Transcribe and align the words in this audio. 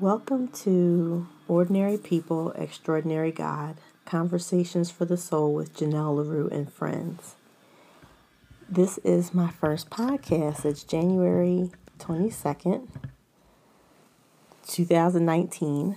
Welcome 0.00 0.48
to 0.48 1.28
Ordinary 1.46 1.98
People, 1.98 2.52
Extraordinary 2.52 3.30
God 3.30 3.76
Conversations 4.06 4.90
for 4.90 5.04
the 5.04 5.18
Soul 5.18 5.52
with 5.52 5.76
Janelle 5.76 6.16
LaRue 6.16 6.48
and 6.50 6.72
Friends. 6.72 7.36
This 8.68 8.98
is 8.98 9.34
my 9.34 9.50
first 9.50 9.90
podcast. 9.90 10.64
It's 10.64 10.82
January 10.82 11.70
22nd, 11.98 12.88
2019, 14.66 15.96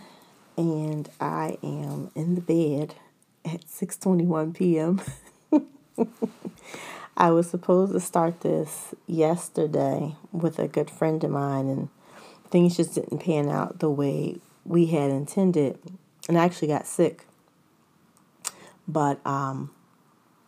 and 0.58 1.10
I 1.20 1.58
am 1.64 2.12
in 2.16 2.36
the 2.36 2.42
bed 2.42 2.96
at 3.46 3.66
6:21 3.66 4.54
p.m. 4.54 5.02
I 7.18 7.32
was 7.32 7.50
supposed 7.50 7.94
to 7.94 8.02
start 8.02 8.42
this 8.42 8.94
yesterday 9.08 10.16
with 10.34 10.60
a 10.60 10.68
good 10.68 10.92
friend 10.92 11.24
of 11.24 11.32
mine 11.32 11.68
and 11.68 11.90
things 12.56 12.78
just 12.78 12.96
didn't 12.96 13.18
pan 13.18 13.50
out 13.50 13.80
the 13.80 13.90
way 13.90 14.38
we 14.64 14.86
had 14.86 15.12
intended. 15.12 15.78
And 16.30 16.38
I 16.38 16.46
actually 16.46 16.70
got 16.70 16.88
sick. 16.88 17.26
But 18.88 19.20
um, 19.28 19.72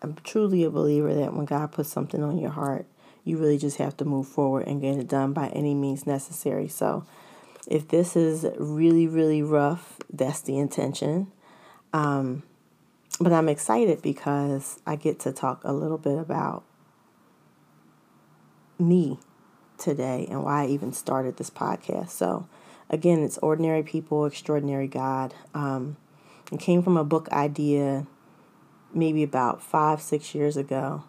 I'm 0.02 0.16
truly 0.23 0.64
a 0.64 0.70
believer 0.70 1.14
that 1.14 1.34
when 1.34 1.44
God 1.44 1.73
puts 1.73 1.90
something 1.90 2.23
on 2.23 2.38
your 2.38 2.52
heart, 2.52 2.86
you 3.26 3.38
really 3.38 3.58
just 3.58 3.76
have 3.76 3.98
to 3.98 4.05
move 4.05 4.26
forward 4.26 4.67
and 4.67 4.80
get 4.80 4.98
it 4.98 5.09
done 5.09 5.34
by 5.34 5.50
any 5.50 5.73
means 5.73 6.08
necessary. 6.08 6.70
So 6.70 7.05
if 7.67 7.90
this 7.90 8.16
is 8.16 8.45
really, 8.58 9.05
really 9.05 9.42
rough, 9.42 9.98
that's 10.09 10.39
the 10.39 10.58
intention. 10.58 11.30
Um, 11.92 12.44
but 13.20 13.34
I'm 13.34 13.50
excited 13.50 14.02
because 14.02 14.80
I 14.88 14.95
get 14.95 15.20
to 15.20 15.34
talk 15.34 15.62
a 15.66 15.73
little 15.73 15.98
bit 15.98 16.17
about 16.17 16.64
me 18.80 19.20
today 19.77 20.27
and 20.30 20.44
why 20.44 20.63
I 20.63 20.67
even 20.67 20.94
started 20.94 21.38
this 21.38 21.49
podcast. 21.49 22.09
So, 22.09 22.48
again, 22.90 23.23
it's 23.23 23.38
Ordinary 23.40 23.84
People, 23.84 24.26
Extraordinary 24.26 24.88
God. 24.88 25.33
Um, 25.53 25.97
it 26.52 26.59
came 26.59 26.81
from 26.81 26.97
a 26.97 27.03
book 27.03 27.30
idea 27.30 28.05
maybe 28.94 29.23
about 29.23 29.61
five, 29.61 30.02
six 30.02 30.33
years 30.33 30.58
ago 30.58 31.03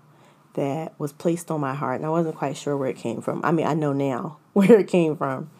that 0.54 0.98
was 0.98 1.12
placed 1.12 1.50
on 1.50 1.60
my 1.60 1.74
heart, 1.74 1.96
and 1.96 2.06
I 2.06 2.10
wasn't 2.10 2.36
quite 2.36 2.56
sure 2.56 2.76
where 2.76 2.88
it 2.88 2.96
came 2.96 3.20
from. 3.20 3.40
I 3.44 3.52
mean, 3.52 3.66
I 3.66 3.74
know 3.74 3.92
now 3.92 4.38
where 4.52 4.80
it 4.80 4.88
came 4.88 5.16
from, 5.16 5.50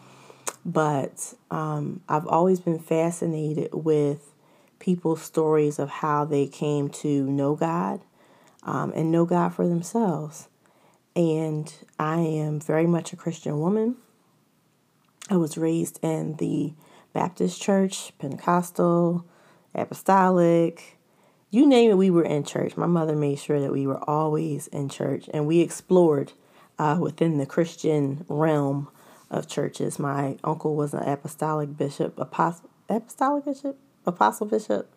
but 0.65 1.33
um, 1.49 2.01
I've 2.09 2.27
always 2.27 2.59
been 2.59 2.79
fascinated 2.79 3.69
with 3.73 4.33
people's 4.79 5.21
stories 5.21 5.79
of 5.79 5.89
how 5.89 6.25
they 6.25 6.47
came 6.47 6.89
to 6.89 7.23
know 7.25 7.55
God 7.55 8.01
um, 8.63 8.91
and 8.95 9.11
know 9.11 9.25
God 9.25 9.53
for 9.53 9.67
themselves. 9.67 10.47
And 11.19 11.69
I 11.99 12.19
am 12.19 12.61
very 12.61 12.87
much 12.87 13.11
a 13.11 13.17
Christian 13.17 13.59
woman. 13.59 13.97
I 15.29 15.35
was 15.35 15.57
raised 15.57 15.99
in 16.01 16.37
the 16.37 16.73
Baptist 17.11 17.61
church, 17.61 18.13
Pentecostal, 18.19 19.25
Apostolic, 19.75 20.97
you 21.51 21.67
name 21.67 21.91
it, 21.91 21.97
we 21.97 22.09
were 22.09 22.23
in 22.23 22.45
church. 22.45 22.77
My 22.77 22.87
mother 22.87 23.17
made 23.17 23.37
sure 23.37 23.59
that 23.59 23.73
we 23.73 23.85
were 23.85 24.01
always 24.09 24.67
in 24.67 24.87
church 24.87 25.29
and 25.33 25.45
we 25.45 25.59
explored 25.59 26.31
uh, 26.77 26.97
within 27.01 27.37
the 27.37 27.45
Christian 27.45 28.23
realm 28.29 28.87
of 29.29 29.45
churches. 29.45 29.99
My 29.99 30.37
uncle 30.45 30.77
was 30.77 30.93
an 30.93 31.03
apostolic 31.03 31.75
bishop, 31.75 32.17
apostle, 32.17 32.69
apostolic 32.87 33.43
bishop, 33.43 33.77
apostle 34.05 34.47
bishop. 34.47 34.89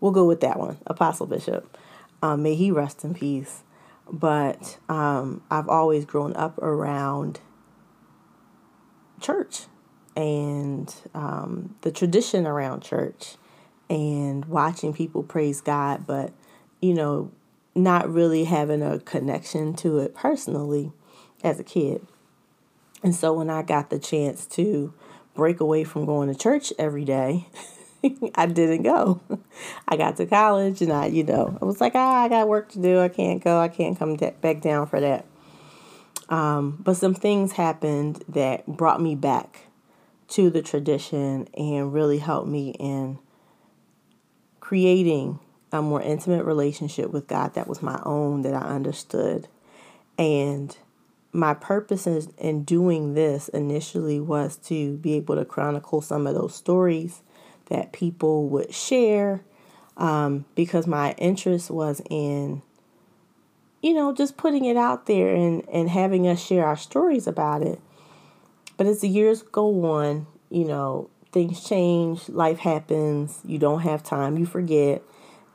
We'll 0.00 0.12
go 0.12 0.26
with 0.26 0.42
that 0.42 0.60
one, 0.60 0.78
apostle 0.86 1.26
bishop. 1.26 1.76
Um, 2.22 2.44
may 2.44 2.54
he 2.54 2.70
rest 2.70 3.02
in 3.02 3.14
peace 3.14 3.64
but 4.10 4.78
um, 4.88 5.42
I've 5.50 5.68
always 5.68 6.04
grown 6.04 6.34
up 6.36 6.58
around 6.58 7.40
church 9.20 9.62
and 10.16 10.94
um, 11.14 11.76
the 11.82 11.90
tradition 11.90 12.46
around 12.46 12.82
church 12.82 13.36
and 13.88 14.44
watching 14.46 14.92
people 14.92 15.22
praise 15.22 15.60
God, 15.60 16.06
but 16.06 16.32
you 16.80 16.94
know, 16.94 17.30
not 17.74 18.08
really 18.08 18.44
having 18.44 18.82
a 18.82 18.98
connection 19.00 19.74
to 19.74 19.98
it 19.98 20.14
personally 20.14 20.92
as 21.44 21.60
a 21.60 21.64
kid. 21.64 22.06
And 23.02 23.14
so 23.14 23.34
when 23.34 23.50
I 23.50 23.62
got 23.62 23.90
the 23.90 23.98
chance 23.98 24.46
to 24.46 24.94
break 25.34 25.60
away 25.60 25.84
from 25.84 26.06
going 26.06 26.32
to 26.32 26.34
church 26.34 26.72
every 26.78 27.04
day 27.04 27.46
I 28.34 28.46
didn't 28.46 28.82
go. 28.82 29.20
I 29.88 29.96
got 29.96 30.16
to 30.16 30.26
college 30.26 30.82
and 30.82 30.92
I, 30.92 31.06
you 31.06 31.24
know, 31.24 31.56
I 31.60 31.64
was 31.64 31.80
like, 31.80 31.94
ah, 31.94 32.24
I 32.24 32.28
got 32.28 32.48
work 32.48 32.70
to 32.72 32.80
do. 32.80 33.00
I 33.00 33.08
can't 33.08 33.42
go. 33.42 33.60
I 33.60 33.68
can't 33.68 33.98
come 33.98 34.16
back 34.16 34.60
down 34.60 34.86
for 34.86 35.00
that. 35.00 35.26
Um, 36.28 36.78
but 36.82 36.96
some 36.96 37.14
things 37.14 37.52
happened 37.52 38.24
that 38.28 38.66
brought 38.66 39.00
me 39.00 39.14
back 39.14 39.66
to 40.28 40.50
the 40.50 40.62
tradition 40.62 41.48
and 41.54 41.92
really 41.92 42.18
helped 42.18 42.48
me 42.48 42.70
in 42.70 43.18
creating 44.60 45.38
a 45.72 45.80
more 45.80 46.02
intimate 46.02 46.44
relationship 46.44 47.10
with 47.10 47.28
God 47.28 47.54
that 47.54 47.68
was 47.68 47.82
my 47.82 48.00
own, 48.04 48.42
that 48.42 48.54
I 48.54 48.66
understood. 48.66 49.46
And 50.18 50.76
my 51.32 51.54
purpose 51.54 52.06
in, 52.06 52.32
in 52.38 52.64
doing 52.64 53.14
this 53.14 53.48
initially 53.48 54.18
was 54.18 54.56
to 54.56 54.96
be 54.96 55.14
able 55.14 55.36
to 55.36 55.44
chronicle 55.44 56.00
some 56.00 56.26
of 56.26 56.34
those 56.34 56.54
stories 56.54 57.22
that 57.66 57.92
people 57.92 58.48
would 58.48 58.74
share 58.74 59.42
um, 59.96 60.44
because 60.54 60.86
my 60.86 61.12
interest 61.12 61.70
was 61.70 62.02
in, 62.10 62.62
you 63.82 63.94
know, 63.94 64.14
just 64.14 64.36
putting 64.36 64.64
it 64.64 64.76
out 64.76 65.06
there 65.06 65.34
and, 65.34 65.66
and 65.68 65.88
having 65.88 66.26
us 66.28 66.44
share 66.44 66.66
our 66.66 66.76
stories 66.76 67.26
about 67.26 67.62
it. 67.62 67.80
But 68.76 68.86
as 68.86 69.00
the 69.00 69.08
years 69.08 69.42
go 69.42 69.84
on, 69.86 70.26
you 70.50 70.64
know, 70.64 71.08
things 71.32 71.64
change, 71.66 72.28
life 72.28 72.58
happens, 72.58 73.40
you 73.44 73.58
don't 73.58 73.80
have 73.80 74.02
time, 74.02 74.38
you 74.38 74.46
forget. 74.46 75.02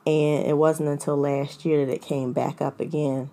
And 0.06 0.48
it 0.48 0.58
wasn't 0.58 0.90
until 0.90 1.16
last 1.16 1.64
year 1.64 1.86
that 1.86 1.94
it 1.94 2.02
came 2.02 2.34
back 2.34 2.62
up 2.62 2.80
again. 2.80 3.30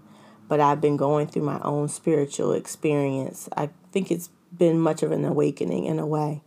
But 0.48 0.60
I've 0.60 0.80
been 0.80 0.96
going 0.96 1.26
through 1.26 1.42
my 1.42 1.60
own 1.60 1.88
spiritual 1.88 2.52
experience. 2.52 3.48
I 3.56 3.70
think 3.92 4.10
it's 4.10 4.28
been 4.56 4.78
much 4.78 5.02
of 5.02 5.12
an 5.12 5.24
awakening 5.24 5.84
in 5.84 5.98
a 5.98 6.06
way. 6.06 6.42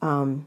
Um, 0.00 0.46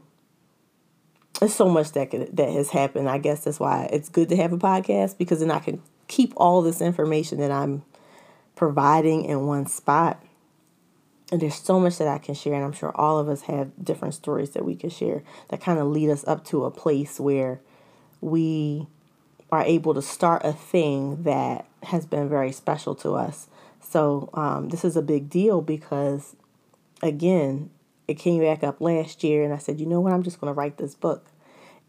there's 1.40 1.54
so 1.54 1.68
much 1.68 1.92
that 1.92 2.10
could, 2.10 2.36
that 2.36 2.50
has 2.50 2.70
happened. 2.70 3.08
I 3.08 3.18
guess 3.18 3.44
that's 3.44 3.60
why 3.60 3.88
it's 3.92 4.08
good 4.08 4.28
to 4.30 4.36
have 4.36 4.52
a 4.52 4.58
podcast 4.58 5.18
because 5.18 5.40
then 5.40 5.50
I 5.50 5.58
can 5.58 5.82
keep 6.08 6.32
all 6.36 6.62
this 6.62 6.80
information 6.80 7.38
that 7.38 7.50
I'm 7.50 7.82
providing 8.54 9.24
in 9.24 9.46
one 9.46 9.66
spot. 9.66 10.22
And 11.30 11.42
there's 11.42 11.56
so 11.56 11.80
much 11.80 11.98
that 11.98 12.06
I 12.06 12.18
can 12.18 12.36
share, 12.36 12.54
and 12.54 12.64
I'm 12.64 12.72
sure 12.72 12.96
all 12.96 13.18
of 13.18 13.28
us 13.28 13.42
have 13.42 13.72
different 13.82 14.14
stories 14.14 14.50
that 14.50 14.64
we 14.64 14.76
can 14.76 14.90
share 14.90 15.24
that 15.48 15.60
kind 15.60 15.78
of 15.78 15.88
lead 15.88 16.08
us 16.08 16.24
up 16.26 16.44
to 16.46 16.64
a 16.64 16.70
place 16.70 17.18
where 17.18 17.60
we 18.20 18.86
are 19.50 19.62
able 19.62 19.92
to 19.94 20.02
start 20.02 20.42
a 20.44 20.52
thing 20.52 21.24
that 21.24 21.66
has 21.82 22.06
been 22.06 22.28
very 22.28 22.52
special 22.52 22.94
to 22.96 23.14
us. 23.14 23.48
So, 23.80 24.30
um, 24.34 24.68
this 24.68 24.84
is 24.84 24.96
a 24.96 25.02
big 25.02 25.28
deal 25.28 25.60
because, 25.60 26.36
again, 27.02 27.70
it 28.08 28.14
came 28.14 28.40
back 28.40 28.62
up 28.62 28.80
last 28.80 29.24
year 29.24 29.44
and 29.44 29.52
I 29.52 29.58
said, 29.58 29.80
you 29.80 29.86
know 29.86 30.00
what, 30.00 30.12
I'm 30.12 30.22
just 30.22 30.40
going 30.40 30.52
to 30.52 30.58
write 30.58 30.76
this 30.76 30.94
book. 30.94 31.26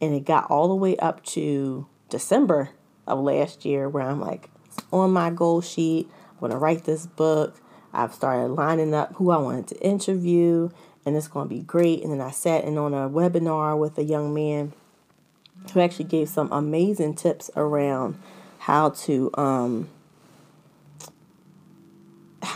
And 0.01 0.13
it 0.13 0.25
got 0.25 0.49
all 0.49 0.67
the 0.67 0.75
way 0.75 0.97
up 0.97 1.23
to 1.25 1.87
December 2.09 2.69
of 3.05 3.19
last 3.19 3.65
year 3.65 3.87
where 3.89 4.03
I'm 4.03 4.19
like, 4.19 4.49
on 4.91 5.11
my 5.11 5.29
goal 5.29 5.61
sheet, 5.61 6.09
I'm 6.33 6.39
going 6.39 6.51
to 6.51 6.57
write 6.57 6.85
this 6.85 7.05
book. 7.05 7.59
I've 7.93 8.13
started 8.13 8.49
lining 8.49 8.93
up 8.93 9.13
who 9.15 9.31
I 9.31 9.37
wanted 9.37 9.67
to 9.69 9.81
interview 9.81 10.69
and 11.05 11.15
it's 11.15 11.27
going 11.27 11.47
to 11.47 11.55
be 11.55 11.61
great. 11.61 12.03
And 12.03 12.11
then 12.11 12.21
I 12.21 12.31
sat 12.31 12.65
in 12.65 12.77
on 12.77 12.93
a 12.93 13.09
webinar 13.09 13.77
with 13.77 13.97
a 13.97 14.03
young 14.03 14.33
man 14.33 14.73
who 15.73 15.79
actually 15.79 16.05
gave 16.05 16.29
some 16.29 16.51
amazing 16.51 17.15
tips 17.15 17.49
around 17.55 18.19
how 18.59 18.89
to 18.89 19.31
um, 19.35 19.89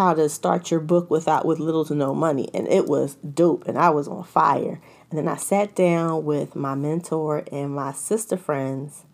how 0.02 0.16
to 0.16 0.28
start 0.28 0.72
your 0.72 0.80
book 0.80 1.12
without 1.12 1.46
with 1.46 1.60
little 1.60 1.86
to 1.86 1.94
no 1.94 2.16
money 2.16 2.50
and 2.56 2.68
it 2.68 2.88
was 2.88 3.16
dope 3.16 3.68
and 3.68 3.78
I 3.78 3.92
was 3.92 4.08
on 4.08 4.24
fire. 4.24 4.82
And 5.10 5.18
then 5.18 5.28
I 5.28 5.36
sat 5.36 5.76
down 5.76 6.26
with 6.26 6.56
my 6.56 6.74
mentor 6.74 7.44
and 7.52 7.76
my 7.76 7.92
sister 7.92 8.36
friends 8.36 9.06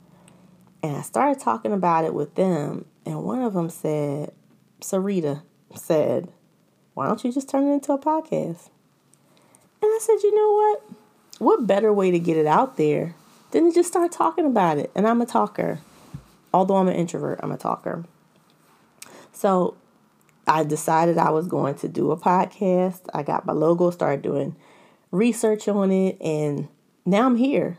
and 0.82 0.96
I 0.96 1.02
started 1.02 1.42
talking 1.42 1.74
about 1.74 2.06
it 2.06 2.14
with 2.14 2.36
them 2.36 2.86
and 3.06 3.24
one 3.24 3.42
of 3.42 3.54
them 3.54 3.70
said, 3.70 4.32
Sarita 4.80 5.42
said, 5.76 6.30
"Why 6.94 7.08
don't 7.08 7.24
you 7.24 7.34
just 7.34 7.50
turn 7.50 7.68
it 7.68 7.74
into 7.74 7.92
a 7.92 7.98
podcast?" 7.98 8.70
And 9.82 9.92
I 9.92 10.00
said, 10.02 10.24
"You 10.24 10.36
know 10.36 10.54
what? 10.54 10.84
What 11.40 11.68
better 11.68 11.92
way 11.92 12.12
to 12.12 12.20
get 12.20 12.38
it 12.38 12.46
out 12.46 12.78
there 12.78 13.16
than 13.52 13.66
to 13.66 13.74
just 13.74 13.90
start 13.90 14.12
talking 14.12 14.46
about 14.46 14.78
it?" 14.78 14.92
And 14.96 15.08
I'm 15.08 15.22
a 15.22 15.26
talker. 15.26 15.80
Although 16.54 16.78
I'm 16.78 16.88
an 16.88 16.96
introvert, 16.96 17.40
I'm 17.44 17.52
a 17.52 17.58
talker. 17.58 18.06
So 19.34 19.76
I 20.48 20.64
decided 20.64 21.18
I 21.18 21.30
was 21.32 21.48
going 21.48 21.76
to 21.76 21.88
do 21.88 22.12
a 22.12 22.18
podcast. 22.18 23.02
I 23.14 23.24
got 23.24 23.46
my 23.46 23.54
logo, 23.54 23.92
started 23.92 24.22
doing 24.22 24.56
research 25.12 25.68
on 25.68 25.92
it, 25.92 26.18
and 26.22 26.70
now 27.06 27.26
I'm 27.26 27.36
here 27.36 27.78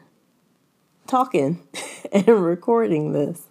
talking 1.06 1.66
and 2.12 2.28
recording 2.28 3.12
this. 3.12 3.48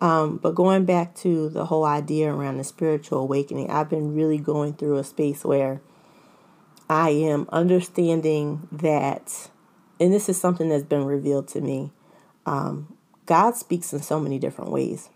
Um, 0.00 0.38
but 0.38 0.54
going 0.54 0.84
back 0.84 1.14
to 1.16 1.48
the 1.48 1.66
whole 1.66 1.84
idea 1.84 2.32
around 2.32 2.58
the 2.58 2.64
spiritual 2.64 3.20
awakening, 3.20 3.70
I've 3.70 3.88
been 3.88 4.14
really 4.14 4.38
going 4.38 4.74
through 4.74 4.98
a 4.98 5.04
space 5.04 5.44
where 5.44 5.80
I 6.90 7.10
am 7.10 7.48
understanding 7.50 8.68
that, 8.72 9.50
and 10.00 10.12
this 10.12 10.28
is 10.28 10.38
something 10.38 10.68
that's 10.68 10.84
been 10.84 11.04
revealed 11.04 11.48
to 11.48 11.60
me. 11.60 11.92
Um, 12.44 12.96
God 13.26 13.56
speaks 13.56 13.92
in 13.92 14.02
so 14.02 14.20
many 14.20 14.38
different 14.38 14.70
ways 14.70 15.08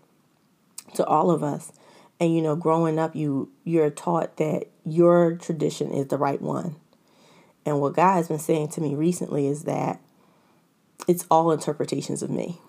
to 0.95 1.05
all 1.05 1.29
of 1.29 1.43
us. 1.43 1.71
And 2.19 2.35
you 2.35 2.41
know, 2.41 2.55
growing 2.55 2.99
up, 2.99 3.15
you 3.15 3.51
you're 3.63 3.89
taught 3.89 4.37
that 4.37 4.65
your 4.83 5.35
tradition 5.35 5.91
is 5.91 6.07
the 6.07 6.17
right 6.17 6.41
one. 6.41 6.75
And 7.65 7.79
what 7.79 7.93
God 7.93 8.15
has 8.15 8.27
been 8.27 8.39
saying 8.39 8.69
to 8.69 8.81
me 8.81 8.95
recently 8.95 9.47
is 9.47 9.63
that 9.63 10.01
it's 11.07 11.25
all 11.29 11.51
interpretations 11.51 12.21
of 12.21 12.29
me. 12.29 12.59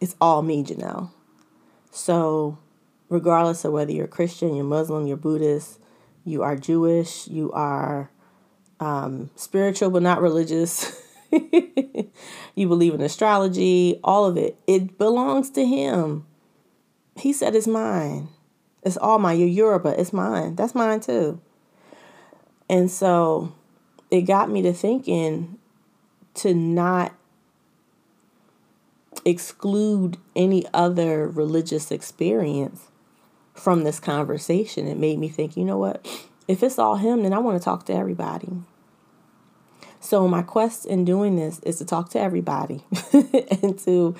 It's 0.00 0.16
all 0.20 0.42
me, 0.42 0.62
Janelle. 0.62 1.10
So, 1.90 2.58
regardless 3.08 3.64
of 3.64 3.72
whether 3.72 3.92
you're 3.92 4.06
Christian, 4.06 4.54
you're 4.54 4.64
Muslim, 4.64 5.06
you're 5.06 5.16
Buddhist, 5.16 5.78
you 6.24 6.42
are 6.42 6.56
Jewish, 6.56 7.26
you 7.28 7.50
are 7.52 8.10
um, 8.78 9.30
spiritual 9.34 9.90
but 9.90 10.02
not 10.02 10.22
religious, 10.22 11.00
you 11.30 12.68
believe 12.68 12.94
in 12.94 13.00
astrology, 13.00 14.00
all 14.02 14.24
of 14.24 14.36
it, 14.36 14.58
it 14.66 14.96
belongs 14.96 15.50
to 15.50 15.66
Him. 15.66 16.26
He 17.20 17.32
said 17.32 17.54
it's 17.54 17.66
mine. 17.66 18.28
It's 18.82 18.96
all 18.96 19.18
mine. 19.18 19.38
You're 19.38 19.48
Yoruba, 19.48 20.00
it's 20.00 20.12
mine. 20.12 20.56
That's 20.56 20.74
mine 20.74 21.00
too. 21.00 21.40
And 22.68 22.90
so 22.90 23.52
it 24.10 24.22
got 24.22 24.50
me 24.50 24.62
to 24.62 24.72
thinking 24.72 25.58
to 26.34 26.54
not 26.54 27.14
exclude 29.24 30.16
any 30.34 30.64
other 30.72 31.28
religious 31.28 31.90
experience 31.90 32.88
from 33.54 33.84
this 33.84 34.00
conversation. 34.00 34.86
It 34.86 34.96
made 34.96 35.18
me 35.18 35.28
think, 35.28 35.56
you 35.56 35.64
know 35.64 35.78
what? 35.78 36.06
If 36.48 36.62
it's 36.62 36.78
all 36.78 36.96
him, 36.96 37.22
then 37.22 37.32
I 37.32 37.38
want 37.38 37.60
to 37.60 37.64
talk 37.64 37.86
to 37.86 37.94
everybody. 37.94 38.48
So 40.00 40.26
my 40.26 40.42
quest 40.42 40.86
in 40.86 41.04
doing 41.04 41.36
this 41.36 41.58
is 41.60 41.78
to 41.78 41.84
talk 41.84 42.08
to 42.10 42.20
everybody 42.20 42.82
and 43.12 43.78
to 43.80 44.16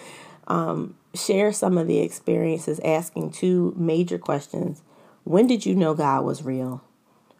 um, 0.47 0.94
share 1.15 1.53
some 1.53 1.77
of 1.79 1.87
the 1.87 1.99
experiences, 1.99 2.81
asking 2.85 3.33
two 3.33 3.75
major 3.77 4.19
questions. 4.19 4.83
When 5.25 5.47
did 5.47 5.67
you 5.67 5.75
know 5.75 5.95
God 5.95 6.25
was 6.25 6.45
real? 6.45 6.83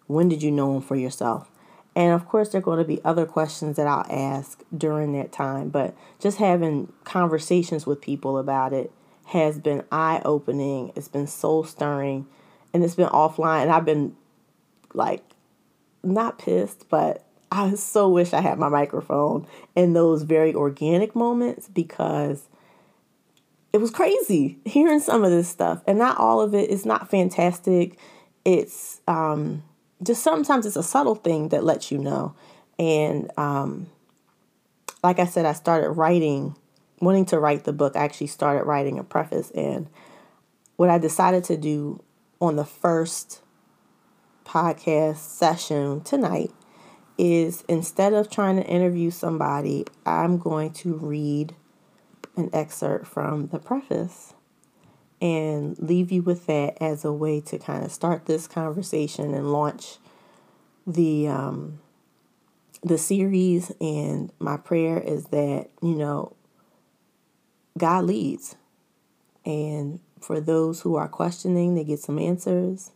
When 0.07 0.29
did 0.29 0.43
you 0.43 0.51
know 0.51 0.77
him 0.77 0.83
for 0.83 0.97
yourself? 0.97 1.51
And 1.95 2.13
of 2.13 2.27
course, 2.29 2.51
there 2.51 2.61
are 2.61 2.63
going 2.63 2.79
to 2.79 2.85
be 2.85 3.01
other 3.05 3.27
questions 3.27 3.77
that 3.77 3.87
I'll 3.87 4.07
ask 4.11 4.63
during 4.77 5.13
that 5.13 5.33
time, 5.33 5.71
but 5.71 5.95
just 6.21 6.39
having 6.39 6.93
conversations 7.05 7.87
with 7.87 8.01
people 8.01 8.39
about 8.39 8.73
it 8.73 8.93
has 9.27 9.59
been 9.59 9.85
eye 9.91 10.21
opening. 10.25 10.93
It's 10.95 11.09
been 11.09 11.27
soul 11.27 11.65
stirring, 11.65 12.27
and 12.73 12.85
it's 12.85 12.95
been 12.95 13.09
offline. 13.09 13.63
And 13.63 13.73
I've 13.73 13.85
been 13.85 14.17
like, 14.95 15.25
not 16.03 16.39
pissed, 16.39 16.89
but 16.89 17.25
I 17.53 17.75
so 17.75 18.09
wish 18.09 18.33
I 18.33 18.41
had 18.41 18.59
my 18.59 18.69
microphone 18.69 19.47
in 19.75 19.93
those 19.93 20.23
very 20.23 20.55
organic 20.55 21.15
moments 21.15 21.69
because 21.69 22.49
it 23.73 23.79
was 23.79 23.91
crazy 23.91 24.59
hearing 24.65 25.01
some 25.01 25.25
of 25.25 25.31
this 25.31 25.49
stuff. 25.49 25.83
And 25.87 25.99
not 25.99 26.19
all 26.19 26.41
of 26.41 26.55
it 26.55 26.71
is 26.71 26.85
not 26.85 27.11
fantastic. 27.11 27.99
It's, 28.45 29.01
um, 29.07 29.63
just 30.03 30.23
sometimes 30.23 30.67
it's 30.67 30.77
a 30.77 30.83
subtle 30.83 31.15
thing 31.15 31.49
that 31.51 31.65
lets 31.65 31.91
you 31.91 31.99
know. 31.99 32.35
And 32.79 33.31
um, 33.39 33.89
like 35.03 35.19
I 35.19 35.27
said, 35.27 35.45
I 35.45 35.53
started 35.53 35.91
writing, 35.91 36.57
wanting 37.01 37.27
to 37.27 37.39
write 37.39 37.65
the 37.65 37.73
book. 37.73 37.97
I 37.97 38.05
actually 38.05 38.29
started 38.29 38.65
writing 38.65 38.99
a 38.99 39.05
preface. 39.05 39.51
And 39.51 39.89
what 40.77 40.89
I 40.89 40.99
decided 40.99 41.45
to 41.45 41.57
do 41.57 42.03
on 42.41 42.57
the 42.57 42.65
first 42.65 43.43
podcast 44.45 45.19
session 45.19 46.01
tonight 46.01 46.51
is 47.19 47.63
instead 47.69 48.15
of 48.15 48.31
trying 48.31 48.57
to 48.57 48.67
interview 48.67 49.11
somebody, 49.11 49.85
I'm 50.07 50.39
going 50.39 50.73
to 50.73 50.95
read 50.95 51.55
an 52.41 52.51
excerpt 52.53 53.07
from 53.07 53.49
the 53.49 53.59
preface 53.59 54.35
and 55.21 55.79
leave 55.79 56.11
you 56.11 56.23
with 56.23 56.47
that 56.47 56.81
as 56.81 57.05
a 57.05 57.13
way 57.13 57.41
to 57.41 57.59
kind 57.59 57.85
of 57.85 57.93
start 57.93 58.27
this 58.27 58.47
conversation 58.47 59.35
and 59.35 59.53
launch 59.53 59.99
the 60.87 61.29
um, 61.29 61.81
the 62.83 62.99
series. 62.99 63.71
And 63.81 64.33
my 64.39 64.57
prayer 64.57 64.99
is 64.99 65.27
that 65.27 65.69
you 65.83 65.95
know 65.95 66.35
God 67.77 68.05
leads, 68.05 68.57
and 69.45 70.01
for 70.21 70.41
those 70.41 70.81
who 70.83 70.97
are 70.97 71.09
questioning, 71.09 71.75
they 71.75 71.85
get 71.85 72.01
some 72.01 72.19
answers. 72.19 72.93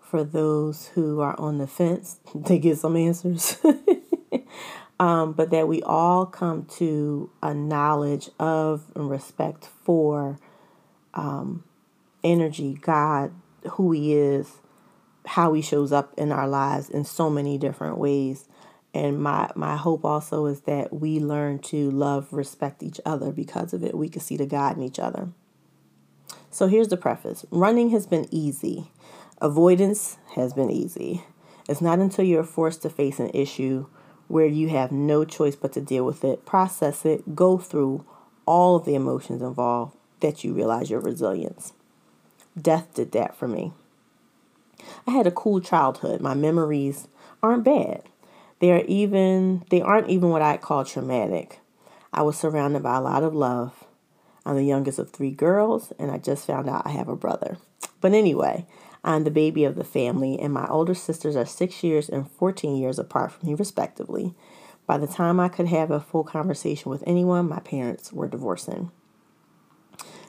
For 0.00 0.22
those 0.22 0.88
who 0.88 1.20
are 1.20 1.38
on 1.40 1.58
the 1.58 1.66
fence, 1.66 2.20
they 2.34 2.58
get 2.58 2.78
some 2.78 2.96
answers. 2.96 3.56
um, 5.00 5.32
but 5.32 5.50
that 5.50 5.68
we 5.68 5.82
all 5.82 6.26
come 6.26 6.64
to 6.76 7.30
a 7.42 7.52
knowledge 7.52 8.30
of 8.38 8.84
and 8.94 9.10
respect 9.10 9.68
for 9.84 10.38
um, 11.14 11.64
energy, 12.22 12.78
God, 12.80 13.32
who 13.72 13.92
He 13.92 14.14
is, 14.14 14.60
how 15.26 15.52
He 15.52 15.62
shows 15.62 15.92
up 15.92 16.14
in 16.16 16.30
our 16.30 16.48
lives 16.48 16.88
in 16.88 17.04
so 17.04 17.28
many 17.28 17.58
different 17.58 17.98
ways. 17.98 18.48
And 18.92 19.20
my, 19.20 19.50
my 19.56 19.76
hope 19.76 20.04
also 20.04 20.46
is 20.46 20.60
that 20.62 20.92
we 20.92 21.18
learn 21.18 21.58
to 21.60 21.90
love, 21.90 22.32
respect 22.32 22.82
each 22.82 23.00
other 23.04 23.32
because 23.32 23.72
of 23.72 23.82
it. 23.82 23.96
We 23.96 24.08
can 24.08 24.20
see 24.20 24.36
the 24.36 24.46
God 24.46 24.76
in 24.76 24.84
each 24.84 25.00
other. 25.00 25.30
So 26.50 26.68
here's 26.68 26.88
the 26.88 26.96
preface 26.96 27.44
running 27.50 27.90
has 27.90 28.06
been 28.06 28.28
easy, 28.30 28.92
avoidance 29.40 30.18
has 30.36 30.52
been 30.52 30.70
easy. 30.70 31.24
It's 31.68 31.80
not 31.80 31.98
until 31.98 32.24
you're 32.24 32.44
forced 32.44 32.82
to 32.82 32.90
face 32.90 33.18
an 33.18 33.30
issue 33.34 33.86
where 34.28 34.46
you 34.46 34.68
have 34.68 34.92
no 34.92 35.24
choice 35.24 35.56
but 35.56 35.72
to 35.72 35.80
deal 35.80 36.04
with 36.04 36.24
it, 36.24 36.46
process 36.46 37.04
it, 37.04 37.34
go 37.34 37.58
through 37.58 38.04
all 38.46 38.76
of 38.76 38.84
the 38.84 38.94
emotions 38.94 39.42
involved, 39.42 39.96
that 40.20 40.44
you 40.44 40.52
realize 40.52 40.90
your 40.90 41.00
resilience. 41.00 41.72
Death 42.60 42.94
did 42.94 43.12
that 43.12 43.36
for 43.36 43.48
me. 43.48 43.72
I 45.06 45.12
had 45.12 45.26
a 45.26 45.32
cool 45.32 45.60
childhood. 45.60 46.20
My 46.20 46.34
memories 46.34 47.08
aren't 47.42 47.64
bad. 47.64 48.02
They 48.60 48.72
are 48.72 48.84
even 48.86 49.64
they 49.70 49.82
aren't 49.82 50.08
even 50.08 50.30
what 50.30 50.42
I'd 50.42 50.62
call 50.62 50.84
traumatic. 50.84 51.58
I 52.12 52.22
was 52.22 52.38
surrounded 52.38 52.82
by 52.82 52.96
a 52.96 53.00
lot 53.00 53.22
of 53.22 53.34
love. 53.34 53.84
I'm 54.46 54.56
the 54.56 54.64
youngest 54.64 54.98
of 54.98 55.10
three 55.10 55.30
girls, 55.30 55.92
and 55.98 56.10
I 56.10 56.18
just 56.18 56.46
found 56.46 56.68
out 56.68 56.86
I 56.86 56.90
have 56.90 57.08
a 57.08 57.16
brother. 57.16 57.56
But 58.00 58.12
anyway, 58.12 58.66
I'm 59.04 59.24
the 59.24 59.30
baby 59.30 59.64
of 59.64 59.76
the 59.76 59.84
family, 59.84 60.40
and 60.40 60.52
my 60.52 60.66
older 60.66 60.94
sisters 60.94 61.36
are 61.36 61.44
six 61.44 61.84
years 61.84 62.08
and 62.08 62.30
14 62.30 62.74
years 62.74 62.98
apart 62.98 63.32
from 63.32 63.48
me, 63.48 63.54
respectively. 63.54 64.34
By 64.86 64.96
the 64.96 65.06
time 65.06 65.38
I 65.38 65.48
could 65.48 65.66
have 65.66 65.90
a 65.90 66.00
full 66.00 66.24
conversation 66.24 66.90
with 66.90 67.04
anyone, 67.06 67.48
my 67.48 67.60
parents 67.60 68.12
were 68.12 68.26
divorcing. 68.26 68.90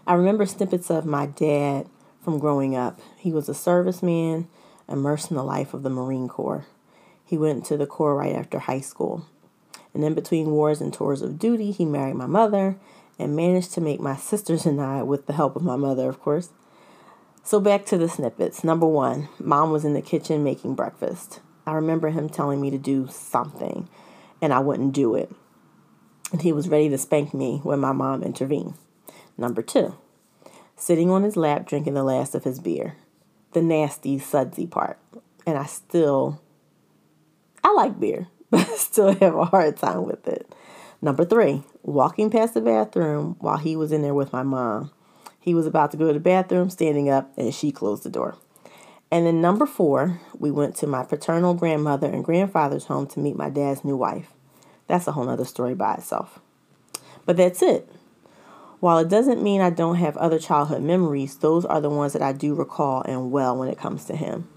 I 0.05 0.13
remember 0.13 0.45
snippets 0.45 0.91
of 0.91 1.05
my 1.05 1.25
dad 1.25 1.87
from 2.21 2.37
growing 2.37 2.75
up. 2.75 2.99
He 3.17 3.31
was 3.31 3.47
a 3.47 3.53
serviceman 3.53 4.47
immersed 4.89 5.31
in 5.31 5.37
the 5.37 5.43
life 5.43 5.73
of 5.73 5.83
the 5.83 5.89
Marine 5.89 6.27
Corps. 6.27 6.65
He 7.23 7.37
went 7.37 7.65
to 7.65 7.77
the 7.77 7.87
Corps 7.87 8.15
right 8.15 8.35
after 8.35 8.59
high 8.59 8.81
school. 8.81 9.25
And 9.93 10.03
in 10.03 10.13
between 10.13 10.51
wars 10.51 10.81
and 10.81 10.93
tours 10.93 11.21
of 11.21 11.39
duty, 11.39 11.71
he 11.71 11.85
married 11.85 12.15
my 12.15 12.25
mother 12.25 12.75
and 13.17 13.35
managed 13.35 13.73
to 13.73 13.81
make 13.81 14.01
my 14.01 14.17
sisters 14.17 14.65
and 14.65 14.81
I, 14.81 15.01
with 15.01 15.25
the 15.25 15.33
help 15.33 15.55
of 15.55 15.63
my 15.63 15.77
mother, 15.77 16.09
of 16.09 16.19
course. 16.19 16.49
So 17.45 17.59
back 17.59 17.85
to 17.85 17.97
the 17.99 18.09
snippets. 18.09 18.63
Number 18.63 18.87
one, 18.87 19.29
mom 19.37 19.71
was 19.71 19.85
in 19.85 19.93
the 19.93 20.01
kitchen 20.01 20.43
making 20.43 20.73
breakfast. 20.73 21.41
I 21.67 21.73
remember 21.73 22.09
him 22.09 22.27
telling 22.27 22.59
me 22.59 22.71
to 22.71 22.79
do 22.79 23.07
something, 23.07 23.87
and 24.41 24.51
I 24.51 24.57
wouldn't 24.57 24.93
do 24.93 25.13
it. 25.13 25.31
And 26.31 26.41
he 26.41 26.51
was 26.51 26.67
ready 26.67 26.89
to 26.89 26.97
spank 26.97 27.35
me 27.35 27.59
when 27.61 27.79
my 27.79 27.91
mom 27.91 28.23
intervened. 28.23 28.73
Number 29.37 29.61
two, 29.61 29.95
sitting 30.75 31.11
on 31.11 31.21
his 31.21 31.37
lap 31.37 31.67
drinking 31.67 31.93
the 31.93 32.03
last 32.03 32.33
of 32.33 32.45
his 32.45 32.59
beer. 32.59 32.95
The 33.53 33.61
nasty, 33.61 34.17
sudsy 34.17 34.65
part. 34.65 34.97
And 35.45 35.55
I 35.55 35.65
still, 35.65 36.41
I 37.63 37.71
like 37.73 37.99
beer, 37.99 38.27
but 38.49 38.61
I 38.61 38.75
still 38.75 39.13
have 39.13 39.35
a 39.35 39.45
hard 39.45 39.77
time 39.77 40.05
with 40.05 40.27
it. 40.27 40.51
Number 40.99 41.23
three, 41.23 41.61
walking 41.83 42.31
past 42.31 42.55
the 42.55 42.61
bathroom 42.61 43.35
while 43.39 43.57
he 43.57 43.75
was 43.75 43.91
in 43.91 44.01
there 44.01 44.15
with 44.15 44.33
my 44.33 44.41
mom. 44.41 44.89
He 45.45 45.53
was 45.53 45.67
about 45.67 45.91
to 45.91 45.97
go 45.97 46.07
to 46.07 46.13
the 46.13 46.19
bathroom, 46.19 46.71
standing 46.71 47.07
up, 47.07 47.31
and 47.37 47.53
she 47.53 47.71
closed 47.71 48.01
the 48.01 48.09
door. 48.09 48.35
And 49.11 49.27
then 49.27 49.41
number 49.41 49.67
four, 49.67 50.19
we 50.39 50.49
went 50.49 50.75
to 50.77 50.87
my 50.87 51.03
paternal 51.03 51.53
grandmother 51.53 52.07
and 52.07 52.25
grandfather's 52.25 52.85
home 52.85 53.05
to 53.09 53.19
meet 53.19 53.35
my 53.35 53.51
dad's 53.51 53.85
new 53.85 53.95
wife. 53.95 54.33
That's 54.87 55.05
a 55.05 55.11
whole 55.11 55.29
other 55.29 55.45
story 55.45 55.75
by 55.75 55.93
itself. 55.93 56.39
But 57.27 57.37
that's 57.37 57.61
it. 57.61 57.87
While 58.79 58.97
it 58.97 59.07
doesn't 59.07 59.43
mean 59.43 59.61
I 59.61 59.69
don't 59.69 59.97
have 59.97 60.17
other 60.17 60.39
childhood 60.39 60.81
memories, 60.81 61.37
those 61.37 61.63
are 61.63 61.79
the 61.79 61.91
ones 61.91 62.13
that 62.13 62.23
I 62.23 62.33
do 62.33 62.55
recall 62.55 63.03
and 63.03 63.31
well 63.31 63.55
when 63.55 63.69
it 63.69 63.77
comes 63.77 64.05
to 64.05 64.15
him. 64.15 64.49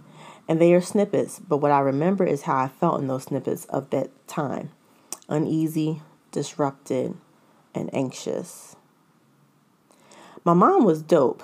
And 0.49 0.59
they 0.59 0.73
are 0.73 0.81
snippets, 0.81 1.39
but 1.39 1.59
what 1.59 1.71
I 1.71 1.81
remember 1.81 2.25
is 2.25 2.43
how 2.43 2.57
I 2.57 2.69
felt 2.69 2.99
in 2.99 3.09
those 3.09 3.25
snippets 3.25 3.67
of 3.67 3.91
that 3.91 4.09
time 4.27 4.71
uneasy, 5.29 6.01
disrupted, 6.33 7.15
and 7.75 7.95
anxious. 7.95 8.75
My 10.49 10.55
mom 10.55 10.85
was 10.87 11.03
dope, 11.03 11.43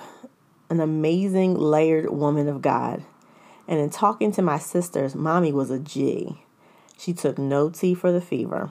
an 0.70 0.80
amazing, 0.80 1.56
layered 1.56 2.08
woman 2.08 2.49
of 2.49 2.62
God. 2.62 3.04
And 3.68 3.78
in 3.78 3.90
talking 3.90 4.32
to 4.32 4.40
my 4.40 4.58
sisters, 4.58 5.14
mommy 5.14 5.52
was 5.52 5.70
a 5.70 5.78
G. 5.78 6.42
She 6.96 7.12
took 7.12 7.37
no 7.37 7.68
tea 7.68 7.92
for 7.92 8.11
the 8.11 8.23
fever. 8.23 8.70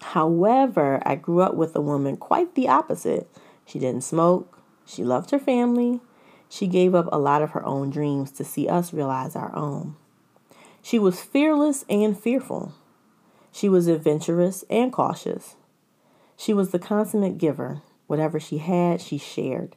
However, 0.00 1.02
I 1.04 1.16
grew 1.16 1.40
up 1.40 1.54
with 1.54 1.74
a 1.74 1.80
woman 1.80 2.16
quite 2.18 2.54
the 2.54 2.68
opposite. 2.68 3.28
She 3.66 3.80
didn't 3.80 4.04
smoke, 4.04 4.60
she 4.86 5.02
loved 5.02 5.32
her 5.32 5.40
family, 5.40 5.98
she 6.48 6.68
gave 6.68 6.94
up 6.94 7.08
a 7.10 7.18
lot 7.18 7.42
of 7.42 7.50
her 7.50 7.66
own 7.66 7.90
dreams 7.90 8.30
to 8.30 8.44
see 8.44 8.68
us 8.68 8.92
realize 8.92 9.34
our 9.34 9.52
own. 9.56 9.96
She 10.82 11.00
was 11.00 11.20
fearless 11.20 11.84
and 11.90 12.16
fearful. 12.16 12.74
She 13.50 13.68
was 13.68 13.88
adventurous 13.88 14.62
and 14.70 14.92
cautious. 14.92 15.56
She 16.36 16.54
was 16.54 16.70
the 16.70 16.78
consummate 16.78 17.38
giver. 17.38 17.82
Whatever 18.12 18.38
she 18.38 18.58
had, 18.58 19.00
she 19.00 19.16
shared. 19.16 19.74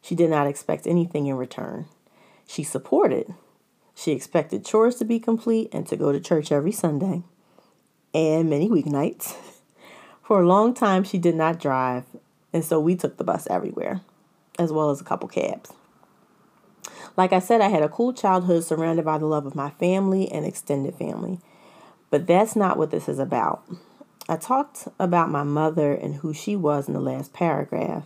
She 0.00 0.14
did 0.14 0.30
not 0.30 0.46
expect 0.46 0.86
anything 0.86 1.26
in 1.26 1.34
return. 1.34 1.86
She 2.46 2.62
supported. 2.62 3.34
She 3.92 4.12
expected 4.12 4.64
chores 4.64 4.94
to 4.98 5.04
be 5.04 5.18
complete 5.18 5.68
and 5.72 5.84
to 5.88 5.96
go 5.96 6.12
to 6.12 6.20
church 6.20 6.52
every 6.52 6.70
Sunday 6.70 7.24
and 8.14 8.48
many 8.48 8.68
weeknights. 8.68 9.34
For 10.22 10.40
a 10.40 10.46
long 10.46 10.74
time, 10.74 11.02
she 11.02 11.18
did 11.18 11.34
not 11.34 11.58
drive, 11.58 12.04
and 12.52 12.64
so 12.64 12.78
we 12.78 12.94
took 12.94 13.16
the 13.16 13.24
bus 13.24 13.48
everywhere, 13.50 14.02
as 14.60 14.70
well 14.72 14.90
as 14.90 15.00
a 15.00 15.04
couple 15.04 15.28
cabs. 15.28 15.72
Like 17.16 17.32
I 17.32 17.40
said, 17.40 17.60
I 17.60 17.68
had 17.68 17.82
a 17.82 17.88
cool 17.88 18.12
childhood 18.12 18.62
surrounded 18.62 19.04
by 19.04 19.18
the 19.18 19.26
love 19.26 19.44
of 19.44 19.56
my 19.56 19.70
family 19.70 20.30
and 20.30 20.46
extended 20.46 20.94
family. 20.94 21.40
But 22.10 22.28
that's 22.28 22.54
not 22.54 22.76
what 22.76 22.92
this 22.92 23.08
is 23.08 23.18
about. 23.18 23.64
I 24.28 24.36
talked 24.36 24.86
about 24.98 25.30
my 25.30 25.42
mother 25.42 25.92
and 25.92 26.16
who 26.16 26.32
she 26.32 26.54
was 26.54 26.86
in 26.86 26.94
the 26.94 27.00
last 27.00 27.32
paragraph, 27.32 28.04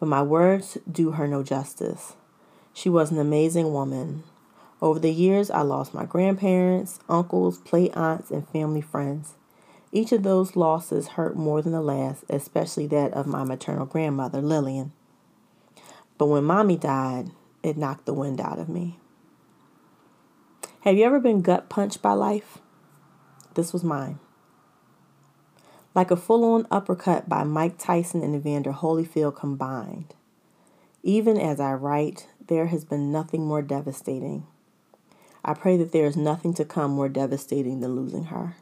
but 0.00 0.08
my 0.08 0.20
words 0.20 0.78
do 0.90 1.12
her 1.12 1.28
no 1.28 1.42
justice. 1.42 2.14
She 2.72 2.88
was 2.88 3.12
an 3.12 3.18
amazing 3.18 3.72
woman. 3.72 4.24
Over 4.82 4.98
the 4.98 5.12
years, 5.12 5.50
I 5.50 5.60
lost 5.62 5.94
my 5.94 6.04
grandparents, 6.04 6.98
uncles, 7.08 7.58
play 7.58 7.88
aunts, 7.90 8.30
and 8.30 8.48
family 8.48 8.80
friends. 8.80 9.34
Each 9.92 10.10
of 10.10 10.24
those 10.24 10.56
losses 10.56 11.08
hurt 11.08 11.36
more 11.36 11.62
than 11.62 11.72
the 11.72 11.80
last, 11.80 12.24
especially 12.28 12.88
that 12.88 13.12
of 13.12 13.28
my 13.28 13.44
maternal 13.44 13.86
grandmother, 13.86 14.42
Lillian. 14.42 14.92
But 16.18 16.26
when 16.26 16.44
mommy 16.44 16.76
died, 16.76 17.30
it 17.62 17.76
knocked 17.76 18.06
the 18.06 18.12
wind 18.12 18.40
out 18.40 18.58
of 18.58 18.68
me. 18.68 18.98
Have 20.80 20.96
you 20.96 21.04
ever 21.04 21.20
been 21.20 21.42
gut 21.42 21.68
punched 21.68 22.02
by 22.02 22.12
life? 22.12 22.58
This 23.54 23.72
was 23.72 23.84
mine. 23.84 24.18
Like 25.94 26.10
a 26.10 26.16
full 26.16 26.44
on 26.54 26.66
uppercut 26.70 27.28
by 27.28 27.44
Mike 27.44 27.78
Tyson 27.78 28.22
and 28.22 28.34
Evander 28.34 28.72
Holyfield 28.72 29.36
combined. 29.36 30.14
Even 31.04 31.38
as 31.38 31.60
I 31.60 31.72
write, 31.74 32.26
there 32.48 32.66
has 32.66 32.84
been 32.84 33.12
nothing 33.12 33.46
more 33.46 33.62
devastating. 33.62 34.46
I 35.44 35.54
pray 35.54 35.76
that 35.76 35.92
there 35.92 36.06
is 36.06 36.16
nothing 36.16 36.52
to 36.54 36.64
come 36.64 36.90
more 36.90 37.08
devastating 37.08 37.80
than 37.80 37.94
losing 37.94 38.24
her. 38.24 38.56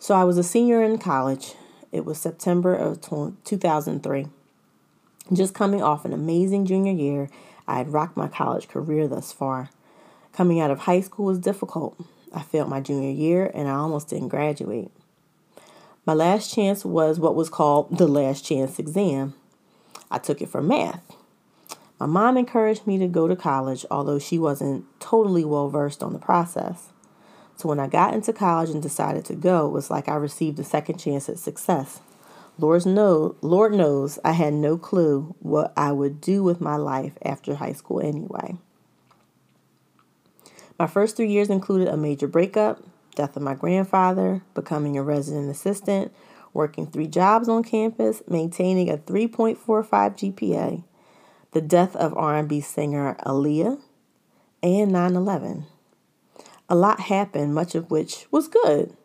So 0.00 0.14
I 0.14 0.24
was 0.24 0.38
a 0.38 0.42
senior 0.42 0.82
in 0.82 0.98
college. 0.98 1.54
It 1.92 2.04
was 2.04 2.18
September 2.18 2.74
of 2.74 3.00
2003. 3.00 4.26
Just 5.32 5.54
coming 5.54 5.82
off 5.82 6.04
an 6.04 6.12
amazing 6.12 6.66
junior 6.66 6.92
year, 6.92 7.28
I 7.68 7.76
had 7.76 7.92
rocked 7.92 8.16
my 8.16 8.26
college 8.26 8.66
career 8.66 9.06
thus 9.06 9.32
far. 9.32 9.70
Coming 10.32 10.58
out 10.58 10.72
of 10.72 10.80
high 10.80 11.02
school 11.02 11.26
was 11.26 11.38
difficult. 11.38 12.00
I 12.34 12.42
failed 12.42 12.68
my 12.68 12.80
junior 12.80 13.10
year 13.10 13.50
and 13.54 13.68
I 13.68 13.74
almost 13.74 14.08
didn't 14.08 14.28
graduate. 14.28 14.90
My 16.06 16.14
last 16.14 16.52
chance 16.54 16.84
was 16.84 17.20
what 17.20 17.34
was 17.34 17.48
called 17.48 17.98
the 17.98 18.08
last 18.08 18.44
chance 18.44 18.78
exam. 18.78 19.34
I 20.10 20.18
took 20.18 20.40
it 20.40 20.48
for 20.48 20.62
math. 20.62 21.14
My 21.98 22.06
mom 22.06 22.38
encouraged 22.38 22.86
me 22.86 22.98
to 22.98 23.06
go 23.06 23.28
to 23.28 23.36
college, 23.36 23.84
although 23.90 24.18
she 24.18 24.38
wasn't 24.38 24.86
totally 25.00 25.44
well 25.44 25.68
versed 25.68 26.02
on 26.02 26.14
the 26.14 26.18
process. 26.18 26.88
So 27.56 27.68
when 27.68 27.78
I 27.78 27.88
got 27.88 28.14
into 28.14 28.32
college 28.32 28.70
and 28.70 28.82
decided 28.82 29.26
to 29.26 29.34
go, 29.34 29.66
it 29.66 29.72
was 29.72 29.90
like 29.90 30.08
I 30.08 30.14
received 30.14 30.58
a 30.58 30.64
second 30.64 30.96
chance 30.96 31.28
at 31.28 31.38
success. 31.38 32.00
Lord, 32.58 32.86
know, 32.86 33.36
Lord 33.42 33.74
knows 33.74 34.18
I 34.24 34.32
had 34.32 34.54
no 34.54 34.78
clue 34.78 35.34
what 35.40 35.72
I 35.76 35.92
would 35.92 36.22
do 36.22 36.42
with 36.42 36.60
my 36.60 36.76
life 36.76 37.18
after 37.22 37.56
high 37.56 37.74
school 37.74 38.00
anyway. 38.00 38.56
My 40.78 40.86
first 40.86 41.16
three 41.16 41.30
years 41.30 41.50
included 41.50 41.88
a 41.88 41.98
major 41.98 42.26
breakup, 42.26 42.82
death 43.14 43.36
of 43.36 43.42
my 43.42 43.54
grandfather, 43.54 44.42
becoming 44.54 44.96
a 44.96 45.02
resident 45.02 45.50
assistant, 45.50 46.12
working 46.52 46.86
three 46.86 47.06
jobs 47.06 47.48
on 47.48 47.62
campus, 47.62 48.22
maintaining 48.28 48.90
a 48.90 48.96
3.45 48.96 49.56
GPA, 49.88 50.84
the 51.52 51.60
death 51.60 51.96
of 51.96 52.16
R&B 52.16 52.60
singer 52.60 53.16
Aaliyah, 53.24 53.80
and 54.62 54.92
9/11. 54.92 55.64
A 56.68 56.74
lot 56.74 57.00
happened, 57.00 57.54
much 57.54 57.74
of 57.74 57.90
which 57.90 58.26
was 58.30 58.48
good. 58.48 58.96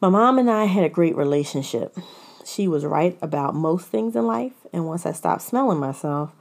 My 0.00 0.08
mom 0.08 0.38
and 0.38 0.50
I 0.50 0.64
had 0.64 0.84
a 0.84 0.88
great 0.88 1.16
relationship. 1.16 1.96
She 2.44 2.66
was 2.66 2.84
right 2.84 3.18
about 3.20 3.54
most 3.54 3.88
things 3.88 4.16
in 4.16 4.26
life, 4.26 4.54
and 4.72 4.86
once 4.86 5.06
I 5.06 5.12
stopped 5.12 5.42
smelling 5.42 5.78
myself, 5.78 6.32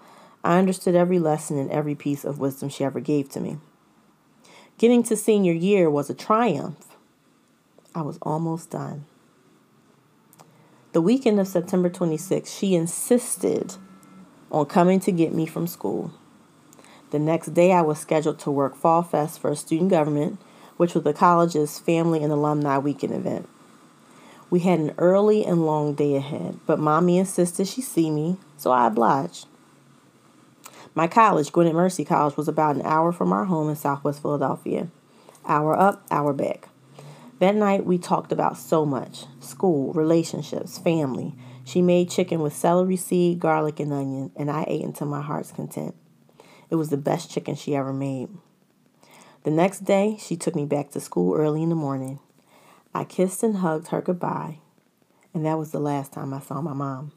I 0.43 0.57
understood 0.57 0.95
every 0.95 1.19
lesson 1.19 1.57
and 1.57 1.69
every 1.69 1.93
piece 1.95 2.23
of 2.23 2.39
wisdom 2.39 2.69
she 2.69 2.83
ever 2.83 2.99
gave 2.99 3.29
to 3.29 3.39
me. 3.39 3.57
Getting 4.79 5.03
to 5.03 5.17
senior 5.17 5.51
year 5.51 5.89
was 5.89 6.09
a 6.09 6.13
triumph. 6.13 6.95
I 7.93 8.01
was 8.01 8.17
almost 8.21 8.69
done. 8.69 9.03
The 10.93 11.01
weekend 11.01 11.38
of 11.38 11.50
September 11.50 11.89
26, 11.89 12.50
she 12.50 12.75
insisted 12.75 13.75
on 14.50 14.67
coming 14.67 15.01
to 15.01 15.12
get 15.12 15.33
me 15.33 15.45
from 15.45 15.67
school. 15.67 16.13
The 17.12 17.19
next 17.19 17.53
day, 17.53 17.74
I 17.74 17.81
was 17.81 18.00
scheduled 18.00 18.39
to 18.39 18.51
work 18.51 18.74
Fall 18.74 19.03
Fest 19.03 19.41
for 19.41 19.51
a 19.51 19.55
student 19.57 19.89
government, 19.89 20.39
which 20.77 20.93
was 20.93 21.03
the 21.03 21.12
college's 21.12 21.77
family 21.77 22.24
and 22.24 22.31
alumni 22.31 22.77
weekend 22.77 23.13
event. 23.13 23.50
We 24.50 24.62
had 24.62 24.79
an 24.79 24.93
early 24.98 25.43
and 25.43 25.65
long 25.65 25.93
day 25.93 26.15
ahead, 26.15 26.57
but 26.65 26.79
mommy 26.79 27.17
insisted 27.17 27.67
she 27.67 27.81
see 27.81 28.09
me, 28.09 28.38
so 28.55 28.71
I 28.71 28.88
obliged. 28.88 29.45
My 30.96 31.08
college, 31.08 31.51
Gwynedd 31.51 31.75
Mercy 31.75 32.03
College, 32.03 32.36
was 32.36 32.48
about 32.48 32.75
an 32.75 32.81
hour 32.81 33.12
from 33.12 33.31
our 33.31 33.46
home 33.46 33.69
in 33.69 33.75
southwest 33.75 34.22
Philadelphia. 34.22 34.88
Hour 35.48 35.79
up, 35.79 36.05
hour 36.10 36.34
back. 36.34 36.69
That 37.39 37.55
night 37.55 37.86
we 37.86 37.98
talked 37.98 38.31
about 38.31 38.58
so 38.58 38.86
much 38.86 39.25
school, 39.39 39.93
relationships, 39.93 40.77
family. 40.77 41.36
She 41.63 41.81
made 41.81 42.10
chicken 42.10 42.41
with 42.41 42.55
celery 42.55 42.98
seed, 42.98 43.39
garlic, 43.39 43.79
and 43.79 43.93
onion, 43.93 44.31
and 44.36 44.50
I 44.50 44.65
ate 44.67 44.84
until 44.84 45.08
my 45.08 45.22
heart's 45.22 45.51
content. 45.51 45.96
It 46.69 46.75
was 46.75 46.89
the 46.89 46.98
best 46.98 47.31
chicken 47.31 47.55
she 47.55 47.75
ever 47.75 47.93
made. 47.93 48.29
The 49.43 49.51
next 49.51 49.86
day, 49.86 50.17
she 50.19 50.36
took 50.36 50.55
me 50.55 50.65
back 50.65 50.91
to 50.91 51.00
school 51.00 51.36
early 51.36 51.63
in 51.63 51.69
the 51.69 51.75
morning. 51.75 52.19
I 52.93 53.03
kissed 53.03 53.43
and 53.43 53.58
hugged 53.58 53.88
her 53.89 54.01
goodbye, 54.01 54.60
and 55.34 55.46
that 55.46 55.58
was 55.58 55.72
the 55.72 55.79
last 55.79 56.12
time 56.12 56.34
I 56.34 56.39
saw 56.39 56.60
my 56.62 56.74
mom. 56.74 57.12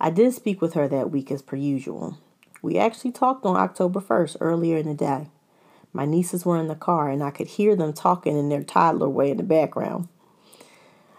I 0.00 0.10
did 0.10 0.34
speak 0.34 0.60
with 0.60 0.74
her 0.74 0.88
that 0.88 1.10
week 1.10 1.30
as 1.30 1.40
per 1.40 1.56
usual. 1.56 2.18
We 2.62 2.78
actually 2.78 3.12
talked 3.12 3.44
on 3.44 3.56
October 3.56 4.00
1st 4.00 4.36
earlier 4.40 4.78
in 4.78 4.86
the 4.86 4.94
day. 4.94 5.26
My 5.92 6.06
nieces 6.06 6.46
were 6.46 6.56
in 6.58 6.68
the 6.68 6.74
car 6.74 7.10
and 7.10 7.22
I 7.22 7.30
could 7.30 7.48
hear 7.48 7.76
them 7.76 7.92
talking 7.92 8.38
in 8.38 8.48
their 8.48 8.62
toddler 8.62 9.08
way 9.08 9.32
in 9.32 9.36
the 9.36 9.42
background. 9.42 10.08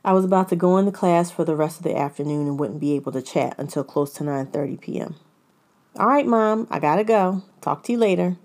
I 0.05 0.13
was 0.13 0.25
about 0.25 0.49
to 0.49 0.55
go 0.55 0.77
into 0.77 0.91
class 0.91 1.31
for 1.31 1.45
the 1.45 1.55
rest 1.55 1.77
of 1.77 1.83
the 1.83 1.95
afternoon 1.97 2.47
and 2.47 2.59
wouldn't 2.59 2.79
be 2.79 2.93
able 2.95 3.11
to 3.11 3.21
chat 3.21 3.55
until 3.57 3.83
close 3.83 4.13
to 4.13 4.23
9:30 4.23 4.81
p.m. 4.81 5.15
All 5.97 6.07
right, 6.07 6.25
mom, 6.25 6.67
I 6.71 6.79
got 6.79 6.95
to 6.95 7.03
go. 7.03 7.43
Talk 7.61 7.83
to 7.83 7.91
you 7.91 7.97
later. 7.97 8.37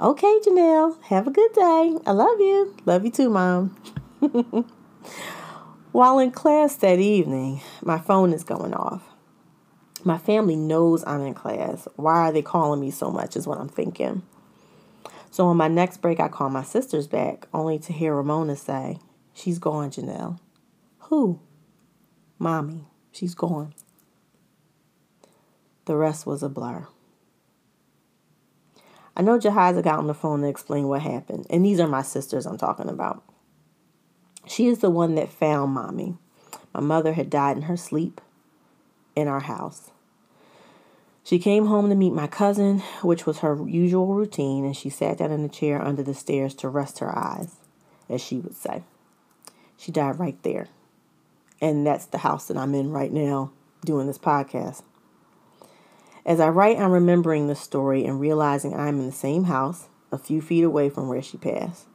Okay, 0.00 0.38
Janelle, 0.44 1.00
have 1.04 1.26
a 1.26 1.30
good 1.30 1.52
day. 1.52 1.96
I 2.06 2.12
love 2.12 2.40
you. 2.40 2.74
Love 2.84 3.04
you 3.04 3.10
too, 3.10 3.30
mom. 3.30 3.76
While 5.92 6.18
in 6.18 6.30
class 6.32 6.76
that 6.76 6.98
evening, 6.98 7.62
my 7.82 7.98
phone 7.98 8.32
is 8.32 8.44
going 8.44 8.74
off. 8.74 9.09
My 10.02 10.16
family 10.16 10.56
knows 10.56 11.04
I'm 11.06 11.20
in 11.22 11.34
class. 11.34 11.86
Why 11.96 12.28
are 12.28 12.32
they 12.32 12.42
calling 12.42 12.80
me 12.80 12.90
so 12.90 13.10
much, 13.10 13.36
is 13.36 13.46
what 13.46 13.58
I'm 13.58 13.68
thinking. 13.68 14.22
So 15.30 15.46
on 15.46 15.56
my 15.56 15.68
next 15.68 15.98
break, 15.98 16.20
I 16.20 16.28
call 16.28 16.48
my 16.48 16.62
sisters 16.62 17.06
back, 17.06 17.46
only 17.52 17.78
to 17.80 17.92
hear 17.92 18.14
Ramona 18.14 18.56
say, 18.56 18.98
She's 19.34 19.58
gone, 19.58 19.90
Janelle. 19.90 20.38
Who? 20.98 21.40
Mommy. 22.38 22.86
She's 23.12 23.34
gone. 23.34 23.74
The 25.84 25.96
rest 25.96 26.26
was 26.26 26.42
a 26.42 26.48
blur. 26.48 26.86
I 29.16 29.22
know 29.22 29.38
Jahiza 29.38 29.82
got 29.82 29.98
on 29.98 30.06
the 30.06 30.14
phone 30.14 30.40
to 30.42 30.48
explain 30.48 30.88
what 30.88 31.02
happened, 31.02 31.46
and 31.50 31.64
these 31.64 31.80
are 31.80 31.88
my 31.88 32.02
sisters 32.02 32.46
I'm 32.46 32.56
talking 32.56 32.88
about. 32.88 33.22
She 34.46 34.66
is 34.66 34.78
the 34.78 34.90
one 34.90 35.14
that 35.16 35.28
found 35.28 35.72
mommy. 35.72 36.16
My 36.72 36.80
mother 36.80 37.12
had 37.12 37.28
died 37.28 37.56
in 37.56 37.62
her 37.64 37.76
sleep 37.76 38.20
in 39.20 39.28
our 39.28 39.40
house. 39.40 39.90
She 41.22 41.38
came 41.38 41.66
home 41.66 41.88
to 41.90 41.94
meet 41.94 42.12
my 42.12 42.26
cousin, 42.26 42.80
which 43.02 43.26
was 43.26 43.38
her 43.38 43.56
usual 43.68 44.14
routine, 44.14 44.64
and 44.64 44.76
she 44.76 44.90
sat 44.90 45.18
down 45.18 45.30
in 45.30 45.44
a 45.44 45.48
chair 45.48 45.80
under 45.80 46.02
the 46.02 46.14
stairs 46.14 46.54
to 46.56 46.68
rest 46.68 46.98
her 46.98 47.16
eyes, 47.16 47.56
as 48.08 48.20
she 48.20 48.38
would 48.38 48.56
say. 48.56 48.82
She 49.76 49.92
died 49.92 50.18
right 50.18 50.42
there. 50.42 50.68
And 51.60 51.86
that's 51.86 52.06
the 52.06 52.18
house 52.18 52.46
that 52.46 52.56
I'm 52.56 52.74
in 52.74 52.90
right 52.90 53.12
now 53.12 53.52
doing 53.84 54.06
this 54.06 54.18
podcast. 54.18 54.82
As 56.24 56.40
I 56.40 56.48
write, 56.48 56.78
I'm 56.78 56.90
remembering 56.90 57.46
the 57.46 57.54
story 57.54 58.04
and 58.04 58.20
realizing 58.20 58.74
I'm 58.74 58.98
in 58.98 59.06
the 59.06 59.12
same 59.12 59.44
house, 59.44 59.88
a 60.10 60.18
few 60.18 60.40
feet 60.40 60.64
away 60.64 60.90
from 60.90 61.08
where 61.08 61.22
she 61.22 61.38
passed. 61.38 61.86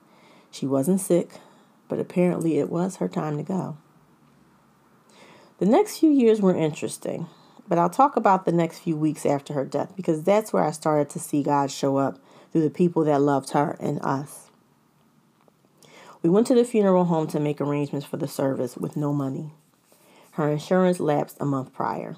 She 0.49 0.65
wasn't 0.65 1.01
sick, 1.01 1.31
but 1.89 1.99
apparently 1.99 2.57
it 2.59 2.69
was 2.69 2.97
her 2.97 3.07
time 3.07 3.37
to 3.37 3.43
go. 3.43 3.77
The 5.57 5.65
next 5.65 5.99
few 5.99 6.09
years 6.09 6.41
were 6.41 6.53
interesting, 6.53 7.27
but 7.65 7.77
I'll 7.77 7.89
talk 7.89 8.17
about 8.17 8.43
the 8.43 8.51
next 8.51 8.79
few 8.79 8.97
weeks 8.97 9.25
after 9.25 9.53
her 9.53 9.63
death 9.63 9.93
because 9.95 10.21
that's 10.21 10.51
where 10.51 10.65
I 10.65 10.71
started 10.71 11.09
to 11.11 11.19
see 11.19 11.43
God 11.43 11.71
show 11.71 11.95
up 11.95 12.19
through 12.51 12.63
the 12.63 12.69
people 12.69 13.05
that 13.05 13.21
loved 13.21 13.51
her 13.51 13.77
and 13.79 14.01
us. 14.01 14.51
We 16.21 16.29
went 16.29 16.47
to 16.47 16.55
the 16.55 16.65
funeral 16.65 17.05
home 17.05 17.27
to 17.27 17.39
make 17.39 17.61
arrangements 17.61 18.05
for 18.05 18.17
the 18.17 18.27
service 18.27 18.75
with 18.75 18.97
no 18.97 19.13
money. 19.13 19.53
Her 20.31 20.51
insurance 20.51 20.99
lapsed 20.99 21.37
a 21.39 21.45
month 21.45 21.71
prior. 21.71 22.17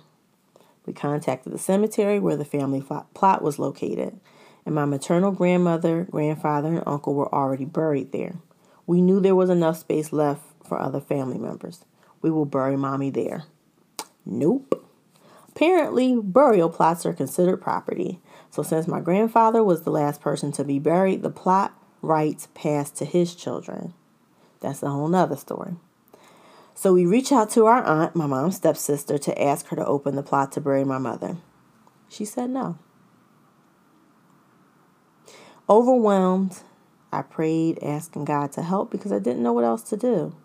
We 0.88 0.94
contacted 0.94 1.53
the 1.53 1.60
cemetery 1.60 2.20
where 2.20 2.38
the 2.38 2.46
family 2.46 2.82
plot 2.82 3.41
was 3.44 3.60
located, 3.60 4.20
and 4.65 4.74
my 4.74 4.86
maternal 4.86 5.32
grandmother, 5.32 6.08
grandfather, 6.10 6.70
and 6.70 6.84
uncle 6.88 7.13
were 7.13 7.32
already 7.32 7.65
buried 7.65 8.13
there. 8.13 8.38
We 8.88 9.00
knew 9.00 9.20
there 9.20 9.36
was 9.36 9.51
enough 9.51 9.77
space 9.77 10.12
left 10.12 10.41
for 10.65 10.79
other 10.79 11.01
family 11.01 11.38
members. 11.38 11.86
We 12.21 12.31
will 12.31 12.45
bury 12.45 12.75
mommy 12.75 13.09
there. 13.09 13.43
Nope. 14.25 14.83
Apparently, 15.50 16.19
burial 16.21 16.69
plots 16.69 17.05
are 17.05 17.13
considered 17.13 17.57
property. 17.57 18.19
So, 18.50 18.63
since 18.63 18.88
my 18.88 19.00
grandfather 19.00 19.63
was 19.63 19.81
the 19.81 19.91
last 19.91 20.21
person 20.21 20.51
to 20.53 20.63
be 20.63 20.79
buried, 20.79 21.24
the 21.24 21.29
plot 21.29 21.74
rights 22.01 22.47
passed 22.53 22.95
to 22.97 23.05
his 23.05 23.36
children. 23.36 23.93
That's 24.59 24.83
a 24.83 24.89
whole 24.89 25.07
nother 25.07 25.36
story. 25.36 25.75
So 26.77 26.93
we 26.93 27.07
reach 27.07 27.31
out 27.31 27.50
to 27.51 27.65
our 27.65 27.83
aunt, 27.83 28.15
my 28.15 28.27
mom's 28.27 28.57
stepsister, 28.57 29.17
to 29.17 29.41
ask 29.41 29.65
her 29.69 29.75
to 29.75 29.86
open 29.86 30.15
the 30.15 30.21
plot 30.21 30.51
to 30.51 30.62
bury 30.62 30.83
my 30.83 31.00
mother. 31.00 31.38
She 32.07 32.24
said 32.24 32.51
no. 32.51 32.77
Overwhelmed, 35.67 36.59
I 37.12 37.24
prayed, 37.24 37.79
asking 37.81 38.25
God 38.25 38.51
to 38.51 38.62
help 38.62 38.91
because 38.91 39.12
I 39.12 39.17
didn't 39.17 39.41
know 39.41 39.53
what 39.53 39.63
else 39.63 39.81
to 39.89 39.97
do. 39.97 40.36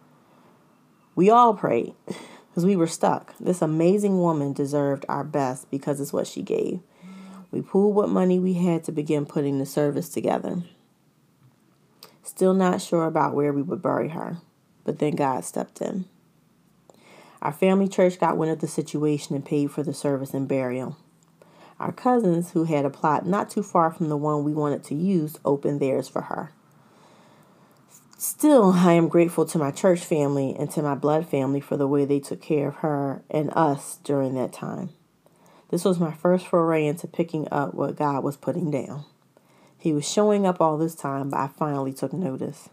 We 1.14 1.28
all 1.28 1.54
prayed 1.54 1.94
because 2.06 2.64
we 2.64 2.76
were 2.76 2.86
stuck. 2.86 3.34
This 3.38 3.60
amazing 3.60 4.20
woman 4.20 4.52
deserved 4.52 5.04
our 5.08 5.24
best 5.24 5.70
because 5.70 6.00
it's 6.00 6.12
what 6.12 6.26
she 6.26 6.42
gave. 6.42 6.80
We 7.50 7.60
pooled 7.60 7.94
what 7.94 8.08
money 8.08 8.38
we 8.38 8.54
had 8.54 8.84
to 8.84 8.92
begin 8.92 9.26
putting 9.26 9.58
the 9.58 9.66
service 9.66 10.08
together. 10.08 10.62
Still 12.22 12.54
not 12.54 12.80
sure 12.80 13.04
about 13.04 13.34
where 13.34 13.52
we 13.52 13.60
would 13.60 13.82
bury 13.82 14.08
her, 14.08 14.38
but 14.84 14.98
then 15.00 15.16
God 15.16 15.44
stepped 15.44 15.82
in. 15.82 16.06
Our 17.42 17.52
family 17.52 17.88
church 17.88 18.18
got 18.18 18.38
wind 18.38 18.52
of 18.52 18.60
the 18.60 18.68
situation 18.68 19.34
and 19.34 19.44
paid 19.44 19.70
for 19.70 19.82
the 19.82 19.92
service 19.92 20.32
and 20.32 20.48
burial. 20.48 20.96
Our 21.78 21.92
cousins, 21.92 22.52
who 22.52 22.64
had 22.64 22.84
a 22.84 22.90
plot 22.90 23.26
not 23.26 23.50
too 23.50 23.62
far 23.64 23.90
from 23.90 24.08
the 24.08 24.16
one 24.16 24.44
we 24.44 24.54
wanted 24.54 24.84
to 24.84 24.94
use, 24.94 25.38
opened 25.44 25.80
theirs 25.80 26.08
for 26.08 26.22
her. 26.22 26.52
Still, 28.24 28.70
I 28.74 28.92
am 28.92 29.08
grateful 29.08 29.46
to 29.46 29.58
my 29.58 29.72
church 29.72 29.98
family 29.98 30.54
and 30.56 30.70
to 30.70 30.80
my 30.80 30.94
blood 30.94 31.26
family 31.26 31.58
for 31.58 31.76
the 31.76 31.88
way 31.88 32.04
they 32.04 32.20
took 32.20 32.40
care 32.40 32.68
of 32.68 32.76
her 32.76 33.20
and 33.28 33.50
us 33.52 33.98
during 34.04 34.36
that 34.36 34.52
time. 34.52 34.90
This 35.70 35.84
was 35.84 35.98
my 35.98 36.12
first 36.12 36.46
foray 36.46 36.86
into 36.86 37.08
picking 37.08 37.48
up 37.50 37.74
what 37.74 37.96
God 37.96 38.22
was 38.22 38.36
putting 38.36 38.70
down. 38.70 39.06
He 39.76 39.92
was 39.92 40.08
showing 40.08 40.46
up 40.46 40.60
all 40.60 40.78
this 40.78 40.94
time, 40.94 41.30
but 41.30 41.40
I 41.40 41.48
finally 41.48 41.92
took 41.92 42.12
notice. 42.12 42.68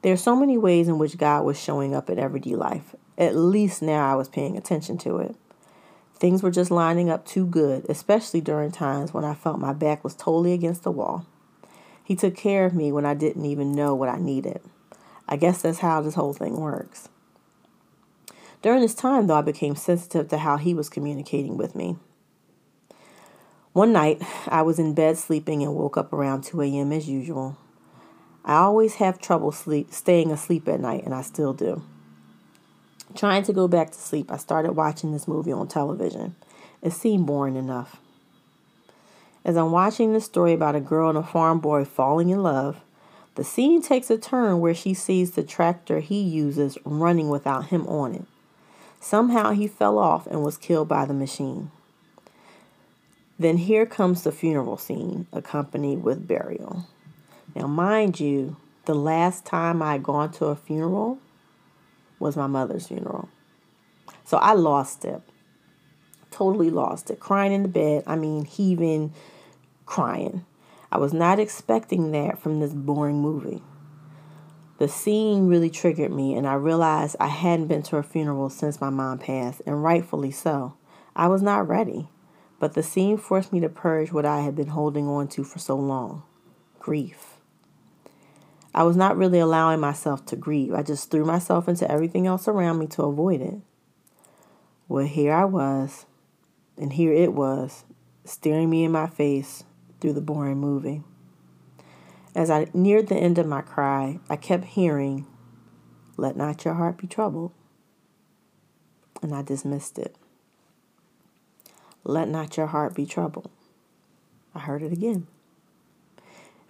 There 0.00 0.14
are 0.14 0.16
so 0.16 0.34
many 0.34 0.56
ways 0.56 0.88
in 0.88 0.96
which 0.96 1.18
God 1.18 1.44
was 1.44 1.60
showing 1.60 1.94
up 1.94 2.08
in 2.08 2.18
everyday 2.18 2.54
life, 2.54 2.94
at 3.18 3.36
least 3.36 3.82
now 3.82 4.10
I 4.10 4.14
was 4.14 4.30
paying 4.30 4.56
attention 4.56 4.96
to 5.00 5.18
it. 5.18 5.36
Things 6.14 6.42
were 6.42 6.50
just 6.50 6.70
lining 6.70 7.10
up 7.10 7.26
too 7.26 7.44
good, 7.44 7.84
especially 7.90 8.40
during 8.40 8.72
times 8.72 9.12
when 9.12 9.26
I 9.26 9.34
felt 9.34 9.60
my 9.60 9.74
back 9.74 10.02
was 10.02 10.14
totally 10.14 10.54
against 10.54 10.84
the 10.84 10.90
wall. 10.90 11.26
He 12.06 12.14
took 12.14 12.36
care 12.36 12.64
of 12.64 12.72
me 12.72 12.92
when 12.92 13.04
I 13.04 13.14
didn't 13.14 13.46
even 13.46 13.74
know 13.74 13.92
what 13.92 14.08
I 14.08 14.18
needed. 14.18 14.60
I 15.28 15.36
guess 15.36 15.60
that's 15.60 15.80
how 15.80 16.00
this 16.00 16.14
whole 16.14 16.32
thing 16.32 16.54
works. 16.54 17.08
During 18.62 18.80
this 18.80 18.94
time, 18.94 19.26
though, 19.26 19.34
I 19.34 19.42
became 19.42 19.74
sensitive 19.74 20.28
to 20.28 20.38
how 20.38 20.56
he 20.56 20.72
was 20.72 20.88
communicating 20.88 21.56
with 21.56 21.74
me. 21.74 21.96
One 23.72 23.92
night, 23.92 24.22
I 24.46 24.62
was 24.62 24.78
in 24.78 24.94
bed 24.94 25.18
sleeping 25.18 25.64
and 25.64 25.74
woke 25.74 25.96
up 25.96 26.12
around 26.12 26.44
2 26.44 26.62
a.m. 26.62 26.92
as 26.92 27.08
usual. 27.08 27.58
I 28.44 28.58
always 28.58 28.94
have 28.94 29.18
trouble 29.18 29.50
sleep, 29.50 29.92
staying 29.92 30.30
asleep 30.30 30.68
at 30.68 30.78
night, 30.78 31.04
and 31.04 31.12
I 31.12 31.22
still 31.22 31.54
do. 31.54 31.82
Trying 33.16 33.42
to 33.42 33.52
go 33.52 33.66
back 33.66 33.90
to 33.90 33.98
sleep, 33.98 34.30
I 34.30 34.36
started 34.36 34.74
watching 34.74 35.10
this 35.10 35.26
movie 35.26 35.50
on 35.50 35.66
television. 35.66 36.36
It 36.82 36.92
seemed 36.92 37.26
boring 37.26 37.56
enough. 37.56 38.00
As 39.46 39.56
I'm 39.56 39.70
watching 39.70 40.12
this 40.12 40.24
story 40.24 40.52
about 40.52 40.74
a 40.74 40.80
girl 40.80 41.08
and 41.08 41.16
a 41.16 41.22
farm 41.22 41.60
boy 41.60 41.84
falling 41.84 42.30
in 42.30 42.42
love, 42.42 42.80
the 43.36 43.44
scene 43.44 43.80
takes 43.80 44.10
a 44.10 44.18
turn 44.18 44.58
where 44.58 44.74
she 44.74 44.92
sees 44.92 45.30
the 45.30 45.44
tractor 45.44 46.00
he 46.00 46.20
uses 46.20 46.76
running 46.84 47.28
without 47.28 47.66
him 47.66 47.86
on 47.86 48.16
it. 48.16 48.24
Somehow 48.98 49.52
he 49.52 49.68
fell 49.68 49.98
off 49.98 50.26
and 50.26 50.42
was 50.42 50.58
killed 50.58 50.88
by 50.88 51.04
the 51.04 51.14
machine. 51.14 51.70
Then 53.38 53.58
here 53.58 53.86
comes 53.86 54.24
the 54.24 54.32
funeral 54.32 54.78
scene, 54.78 55.28
accompanied 55.32 56.02
with 56.02 56.26
burial. 56.26 56.88
Now, 57.54 57.68
mind 57.68 58.18
you, 58.18 58.56
the 58.86 58.94
last 58.94 59.44
time 59.44 59.80
I'd 59.80 60.02
gone 60.02 60.32
to 60.32 60.46
a 60.46 60.56
funeral, 60.56 61.20
was 62.18 62.36
my 62.36 62.48
mother's 62.48 62.88
funeral. 62.88 63.28
So 64.24 64.38
I 64.38 64.54
lost 64.54 65.04
it. 65.04 65.20
Totally 66.32 66.70
lost 66.70 67.10
it. 67.10 67.20
Crying 67.20 67.52
in 67.52 67.62
the 67.62 67.68
bed. 67.68 68.02
I 68.08 68.16
mean, 68.16 68.44
heaving, 68.44 69.12
crying. 69.86 70.44
I 70.92 70.98
was 70.98 71.12
not 71.12 71.38
expecting 71.38 72.12
that 72.12 72.38
from 72.38 72.60
this 72.60 72.74
boring 72.74 73.20
movie. 73.20 73.62
The 74.78 74.88
scene 74.88 75.46
really 75.46 75.70
triggered 75.70 76.12
me, 76.12 76.34
and 76.34 76.46
I 76.46 76.54
realized 76.54 77.16
I 77.18 77.28
hadn't 77.28 77.68
been 77.68 77.82
to 77.84 77.96
a 77.96 78.02
funeral 78.02 78.50
since 78.50 78.80
my 78.80 78.90
mom 78.90 79.18
passed, 79.18 79.62
and 79.64 79.82
rightfully 79.82 80.30
so. 80.30 80.74
I 81.14 81.28
was 81.28 81.40
not 81.40 81.66
ready, 81.66 82.08
but 82.58 82.74
the 82.74 82.82
scene 82.82 83.16
forced 83.16 83.52
me 83.52 83.60
to 83.60 83.70
purge 83.70 84.12
what 84.12 84.26
I 84.26 84.42
had 84.42 84.54
been 84.54 84.68
holding 84.68 85.08
on 85.08 85.28
to 85.28 85.44
for 85.44 85.58
so 85.58 85.76
long 85.76 86.24
grief. 86.78 87.38
I 88.72 88.82
was 88.84 88.96
not 88.96 89.16
really 89.16 89.40
allowing 89.40 89.80
myself 89.80 90.24
to 90.26 90.36
grieve. 90.36 90.74
I 90.74 90.82
just 90.82 91.10
threw 91.10 91.24
myself 91.24 91.66
into 91.66 91.90
everything 91.90 92.26
else 92.26 92.46
around 92.46 92.78
me 92.78 92.86
to 92.88 93.02
avoid 93.02 93.40
it. 93.40 93.56
Well, 94.86 95.06
here 95.06 95.32
I 95.32 95.46
was, 95.46 96.06
and 96.76 96.92
here 96.92 97.12
it 97.12 97.32
was, 97.32 97.84
staring 98.24 98.70
me 98.70 98.84
in 98.84 98.92
my 98.92 99.08
face 99.08 99.64
through 100.00 100.12
the 100.12 100.20
boring 100.20 100.58
movie. 100.58 101.02
As 102.34 102.50
I 102.50 102.66
neared 102.74 103.08
the 103.08 103.16
end 103.16 103.38
of 103.38 103.46
my 103.46 103.62
cry, 103.62 104.20
I 104.28 104.36
kept 104.36 104.64
hearing, 104.64 105.26
Let 106.16 106.36
not 106.36 106.64
your 106.64 106.74
heart 106.74 106.98
be 106.98 107.06
troubled. 107.06 107.52
And 109.22 109.34
I 109.34 109.42
dismissed 109.42 109.98
it. 109.98 110.14
Let 112.04 112.28
not 112.28 112.56
your 112.56 112.66
heart 112.66 112.94
be 112.94 113.06
troubled. 113.06 113.50
I 114.54 114.60
heard 114.60 114.82
it 114.82 114.92
again 114.92 115.26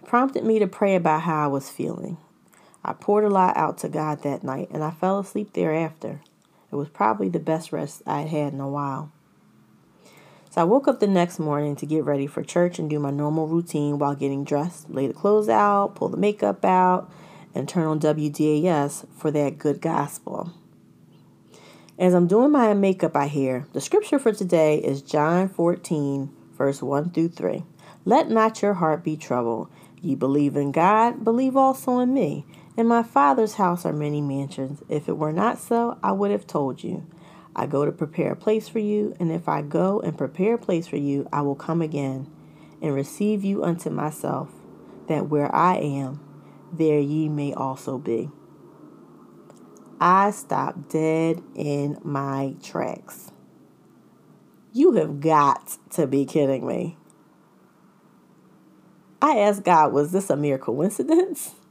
It 0.01 0.07
prompted 0.07 0.43
me 0.43 0.59
to 0.59 0.67
pray 0.67 0.95
about 0.95 1.21
how 1.23 1.43
I 1.43 1.47
was 1.47 1.69
feeling. 1.69 2.17
I 2.83 2.93
poured 2.93 3.25
a 3.25 3.29
lot 3.29 3.57
out 3.57 3.77
to 3.79 3.89
God 3.89 4.23
that 4.23 4.43
night, 4.43 4.69
and 4.71 4.83
I 4.83 4.91
fell 4.91 5.19
asleep 5.19 5.53
thereafter. 5.53 6.21
It 6.71 6.75
was 6.75 6.89
probably 6.89 7.29
the 7.29 7.39
best 7.39 7.71
rest 7.73 8.01
I 8.07 8.21
had 8.21 8.29
had 8.29 8.53
in 8.53 8.61
a 8.61 8.69
while. 8.69 9.11
So 10.57 10.61
I 10.61 10.63
woke 10.63 10.87
up 10.87 10.99
the 10.99 11.05
next 11.05 11.37
morning 11.37 11.75
to 11.75 11.85
get 11.85 12.03
ready 12.03 12.25
for 12.25 12.41
church 12.41 12.79
and 12.79 12.89
do 12.89 12.97
my 12.97 13.11
normal 13.11 13.45
routine 13.45 13.99
while 13.99 14.15
getting 14.15 14.43
dressed, 14.43 14.89
lay 14.89 15.05
the 15.05 15.13
clothes 15.13 15.49
out, 15.49 15.93
pull 15.93 16.09
the 16.09 16.17
makeup 16.17 16.65
out, 16.65 17.11
and 17.53 17.69
turn 17.69 17.85
on 17.85 17.99
WDAS 17.99 19.05
for 19.15 19.29
that 19.29 19.59
good 19.59 19.79
gospel. 19.81 20.51
As 21.99 22.15
I'm 22.15 22.25
doing 22.25 22.49
my 22.49 22.73
makeup, 22.73 23.15
I 23.15 23.27
hear 23.27 23.67
the 23.73 23.79
scripture 23.79 24.17
for 24.17 24.31
today 24.31 24.79
is 24.79 25.03
John 25.03 25.47
14, 25.47 26.35
verse 26.57 26.81
1 26.81 27.11
through 27.11 27.29
3. 27.29 27.63
Let 28.03 28.31
not 28.31 28.63
your 28.63 28.73
heart 28.73 29.03
be 29.03 29.15
troubled. 29.15 29.69
Ye 30.01 30.15
believe 30.15 30.55
in 30.55 30.71
God, 30.71 31.23
believe 31.23 31.55
also 31.55 31.99
in 31.99 32.15
me. 32.15 32.47
In 32.75 32.87
my 32.87 33.03
Father's 33.03 33.55
house 33.55 33.85
are 33.85 33.93
many 33.93 34.21
mansions. 34.21 34.81
If 34.89 35.07
it 35.07 35.19
were 35.19 35.33
not 35.33 35.59
so, 35.59 35.99
I 36.01 36.13
would 36.13 36.31
have 36.31 36.47
told 36.47 36.83
you. 36.83 37.05
I 37.57 37.65
go 37.65 37.85
to 37.85 37.91
prepare 37.91 38.33
a 38.33 38.35
place 38.35 38.69
for 38.69 38.77
you, 38.77 39.15
and 39.19 39.31
if 39.31 39.49
I 39.49 39.63
go 39.63 39.99
and 39.99 40.15
prepare 40.15 40.53
a 40.53 40.59
place 40.59 40.87
for 40.87 40.97
you, 40.97 41.27
I 41.33 41.41
will 41.41 41.55
come 41.55 41.81
again 41.81 42.31
and 42.83 42.93
receive 42.93 43.43
you 43.43 43.63
unto 43.63 43.89
myself, 43.89 44.49
that 45.07 45.27
where 45.27 45.53
I 45.53 45.77
am, 45.77 46.19
there 46.71 46.99
ye 46.99 47.27
may 47.27 47.53
also 47.53 47.97
be. 47.97 48.29
I 49.99 50.29
stopped 50.29 50.89
dead 50.89 51.41
in 51.55 51.97
my 52.03 52.53
tracks. 52.61 53.31
You 54.71 54.91
have 54.93 55.19
got 55.19 55.77
to 55.93 56.05
be 56.05 56.25
kidding 56.25 56.67
me. 56.67 56.97
I 59.19 59.39
asked 59.39 59.63
God, 59.63 59.91
was 59.91 60.11
this 60.11 60.29
a 60.29 60.37
mere 60.37 60.57
coincidence? 60.57 61.55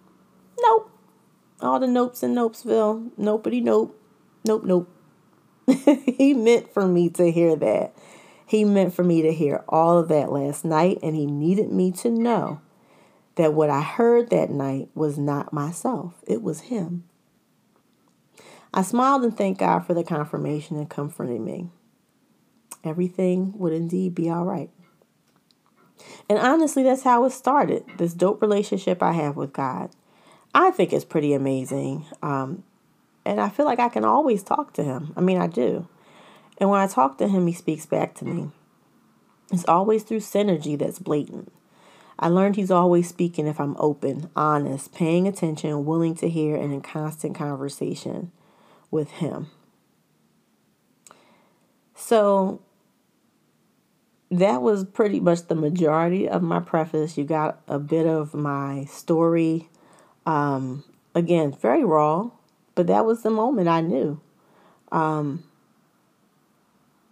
Nope. 0.59 0.90
All 1.61 1.79
the 1.79 1.87
nopes 1.87 2.22
in 2.22 2.35
Nopesville. 2.35 3.11
Nopety 3.18 3.62
nope. 3.62 4.01
Nope, 4.46 4.64
nope. 4.64 4.95
he 6.07 6.35
meant 6.35 6.72
for 6.72 6.87
me 6.87 7.09
to 7.11 7.31
hear 7.31 7.57
that. 7.57 7.94
He 8.46 8.64
meant 8.64 8.94
for 8.94 9.02
me 9.02 9.22
to 9.22 9.33
hear 9.33 9.64
all 9.68 9.98
of 9.98 10.09
that 10.09 10.31
last 10.31 10.64
night, 10.64 10.98
and 11.02 11.16
He 11.16 11.26
needed 11.26 11.72
me 11.72 11.90
to 11.92 12.11
know 12.11 12.61
that 13.35 13.52
what 13.52 13.70
I 13.70 13.83
heard 13.83 14.31
that 14.31 14.50
night 14.50 14.88
was 14.94 15.18
not 15.18 15.52
myself, 15.52 16.14
it 16.26 16.42
was 16.42 16.62
Him. 16.62 17.05
I 18.72 18.83
smiled 18.83 19.24
and 19.24 19.37
thanked 19.37 19.61
God 19.61 19.81
for 19.81 19.94
the 19.94 20.05
confirmation 20.05 20.76
and 20.76 20.88
comforting 20.88 21.44
me. 21.44 21.70
Everything 22.85 23.52
would 23.57 23.72
indeed 23.72 24.14
be 24.14 24.31
all 24.31 24.44
right. 24.44 24.70
And 26.29 26.38
honestly, 26.38 26.83
that's 26.83 27.02
how 27.02 27.24
it 27.24 27.31
started 27.31 27.85
this 27.96 28.14
dope 28.14 28.42
relationship 28.42 29.02
I 29.02 29.12
have 29.12 29.37
with 29.37 29.52
God. 29.52 29.90
I 30.55 30.70
think 30.70 30.92
it's 30.92 31.05
pretty 31.05 31.33
amazing. 31.33 32.07
Um, 32.22 32.64
and 33.26 33.40
I 33.40 33.48
feel 33.48 33.66
like 33.66 33.80
I 33.80 33.88
can 33.88 34.04
always 34.04 34.42
talk 34.42 34.72
to 34.74 34.84
Him. 34.84 35.12
I 35.16 35.20
mean, 35.20 35.38
I 35.38 35.48
do. 35.48 35.88
And 36.58 36.70
when 36.70 36.80
I 36.80 36.86
talk 36.86 37.18
to 37.18 37.28
Him, 37.28 37.46
He 37.46 37.52
speaks 37.52 37.84
back 37.84 38.14
to 38.16 38.24
me. 38.24 38.50
It's 39.52 39.64
always 39.66 40.04
through 40.04 40.20
synergy 40.20 40.78
that's 40.78 40.98
blatant. 40.98 41.52
I 42.18 42.28
learned 42.28 42.56
He's 42.56 42.70
always 42.70 43.08
speaking 43.08 43.46
if 43.46 43.60
I'm 43.60 43.76
open, 43.78 44.30
honest, 44.36 44.94
paying 44.94 45.28
attention, 45.28 45.84
willing 45.84 46.14
to 46.16 46.28
hear, 46.28 46.56
and 46.56 46.72
in 46.72 46.80
constant 46.80 47.34
conversation 47.34 48.30
with 48.90 49.10
Him. 49.10 49.48
So 51.94 52.62
that 54.30 54.62
was 54.62 54.84
pretty 54.84 55.20
much 55.20 55.48
the 55.48 55.54
majority 55.54 56.28
of 56.28 56.42
my 56.42 56.60
preface. 56.60 57.18
You 57.18 57.24
got 57.24 57.60
a 57.66 57.78
bit 57.78 58.06
of 58.06 58.34
my 58.34 58.84
story. 58.84 59.68
Um, 60.24 60.84
again, 61.14 61.52
very 61.52 61.84
raw, 61.84 62.30
but 62.76 62.86
that 62.86 63.04
was 63.04 63.22
the 63.22 63.30
moment 63.30 63.66
I 63.66 63.80
knew. 63.80 64.20
Um, 64.92 65.42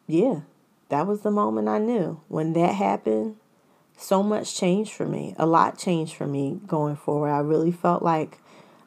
yeah, 0.07 0.43
that 0.91 1.09
was 1.09 1.23
the 1.23 1.33
moment 1.33 1.69
I 1.69 1.79
knew. 1.79 2.21
When 2.29 2.53
that 2.53 2.75
happened, 2.75 3.37
so 3.97 4.23
much 4.23 4.55
changed 4.55 4.93
for 4.93 5.07
me. 5.07 5.35
A 5.39 5.47
lot 5.47 5.79
changed 5.79 6.15
for 6.15 6.27
me 6.27 6.61
going 6.67 6.97
forward. 6.97 7.31
I 7.31 7.41
really 7.41 7.73
felt 7.73 8.03
like 8.03 8.39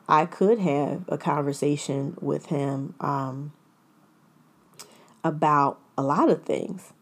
I 0.07 0.25
could 0.25 0.59
have 0.59 1.03
a 1.09 1.17
conversation 1.17 2.15
with 2.21 2.45
him 2.45 2.93
um, 3.01 3.51
about 5.23 5.79
a 5.97 6.03
lot 6.03 6.29
of 6.29 6.43
things. 6.43 6.93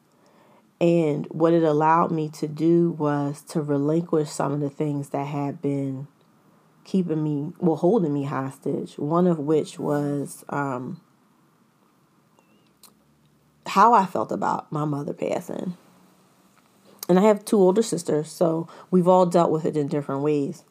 And 0.80 1.26
what 1.28 1.54
it 1.54 1.64
allowed 1.64 2.12
me 2.12 2.30
to 2.30 2.48
do 2.48 2.92
was 2.92 3.42
to 3.50 3.62
relinquish 3.62 4.30
some 4.30 4.54
of 4.54 4.60
the 4.62 4.70
things 4.70 5.10
that 5.10 5.28
had 5.28 5.62
been 5.62 6.08
keeping 6.86 7.22
me, 7.22 7.52
well, 7.60 7.76
holding 7.76 8.14
me 8.14 8.24
hostage. 8.24 8.98
One 8.98 9.28
of 9.28 9.40
which 9.40 9.78
was 9.78 10.46
um, 10.48 11.02
how 13.66 13.94
I 13.94 14.06
felt 14.06 14.32
about 14.32 14.72
my 14.72 14.86
mother 14.86 15.14
passing. 15.14 15.76
And 17.10 17.20
I 17.20 17.24
have 17.24 17.44
two 17.46 17.58
older 17.58 17.84
sisters, 17.84 18.32
so 18.32 18.68
we've 18.90 19.08
all 19.08 19.26
dealt 19.26 19.52
with 19.52 19.66
it 19.66 19.76
in 19.78 19.88
different 19.88 20.22
ways. 20.22 20.64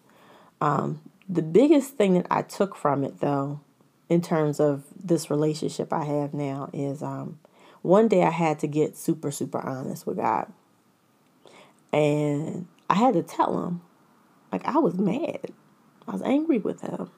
Um, 0.61 1.01
the 1.29 1.43
biggest 1.43 1.95
thing 1.95 2.15
that 2.15 2.27
I 2.31 2.43
took 2.43 2.75
from 2.75 3.05
it, 3.05 3.21
though, 3.21 3.61
in 4.09 4.21
terms 4.21 4.59
of 4.59 4.85
this 4.97 5.31
relationship 5.31 5.93
I 5.93 6.05
have 6.05 6.35
now, 6.35 6.71
is 6.73 7.03
um, 7.03 7.39
one 7.83 8.09
day 8.09 8.23
I 8.23 8.31
had 8.31 8.59
to 8.61 8.67
get 8.67 8.97
super, 8.97 9.31
super 9.31 9.61
honest 9.61 10.07
with 10.07 10.17
God. 10.17 10.53
And 11.93 12.67
I 12.91 12.95
had 12.95 13.15
to 13.15 13.23
tell 13.23 13.67
him, 13.67 13.83
like, 14.51 14.65
I 14.67 14.79
was 14.79 14.95
mad. 14.95 15.53
I 16.07 16.13
was 16.13 16.23
angry 16.23 16.59
with 16.59 16.81
him. 16.81 17.11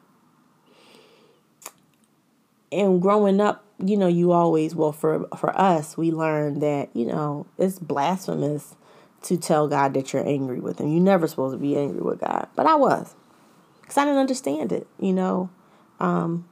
And 2.73 3.01
growing 3.01 3.41
up, 3.41 3.65
you 3.79 3.97
know, 3.97 4.07
you 4.07 4.33
always, 4.33 4.75
well, 4.75 4.93
for, 4.93 5.27
for 5.37 5.57
us, 5.59 5.97
we 5.97 6.11
learned 6.11 6.63
that, 6.63 6.91
you 6.95 7.07
know, 7.07 7.47
it's 7.59 7.79
blasphemous 7.79 8.75
to 9.23 9.37
tell 9.37 9.69
God 9.69 9.95
that 9.95 10.13
you're 10.13 10.27
angry 10.27 10.61
with 10.61 10.81
him. 10.81 10.89
You're 10.89 11.03
never 11.03 11.27
supposed 11.27 11.55
to 11.55 11.59
be 11.59 11.77
angry 11.77 12.01
with 12.01 12.21
God. 12.21 12.49
But 12.55 12.67
I 12.67 12.75
was. 12.75 13.15
Because 13.81 13.99
I 13.99 14.05
didn't 14.05 14.21
understand 14.21 14.73
it, 14.73 14.87
you 14.99 15.13
know. 15.13 15.51
Um, 16.01 16.49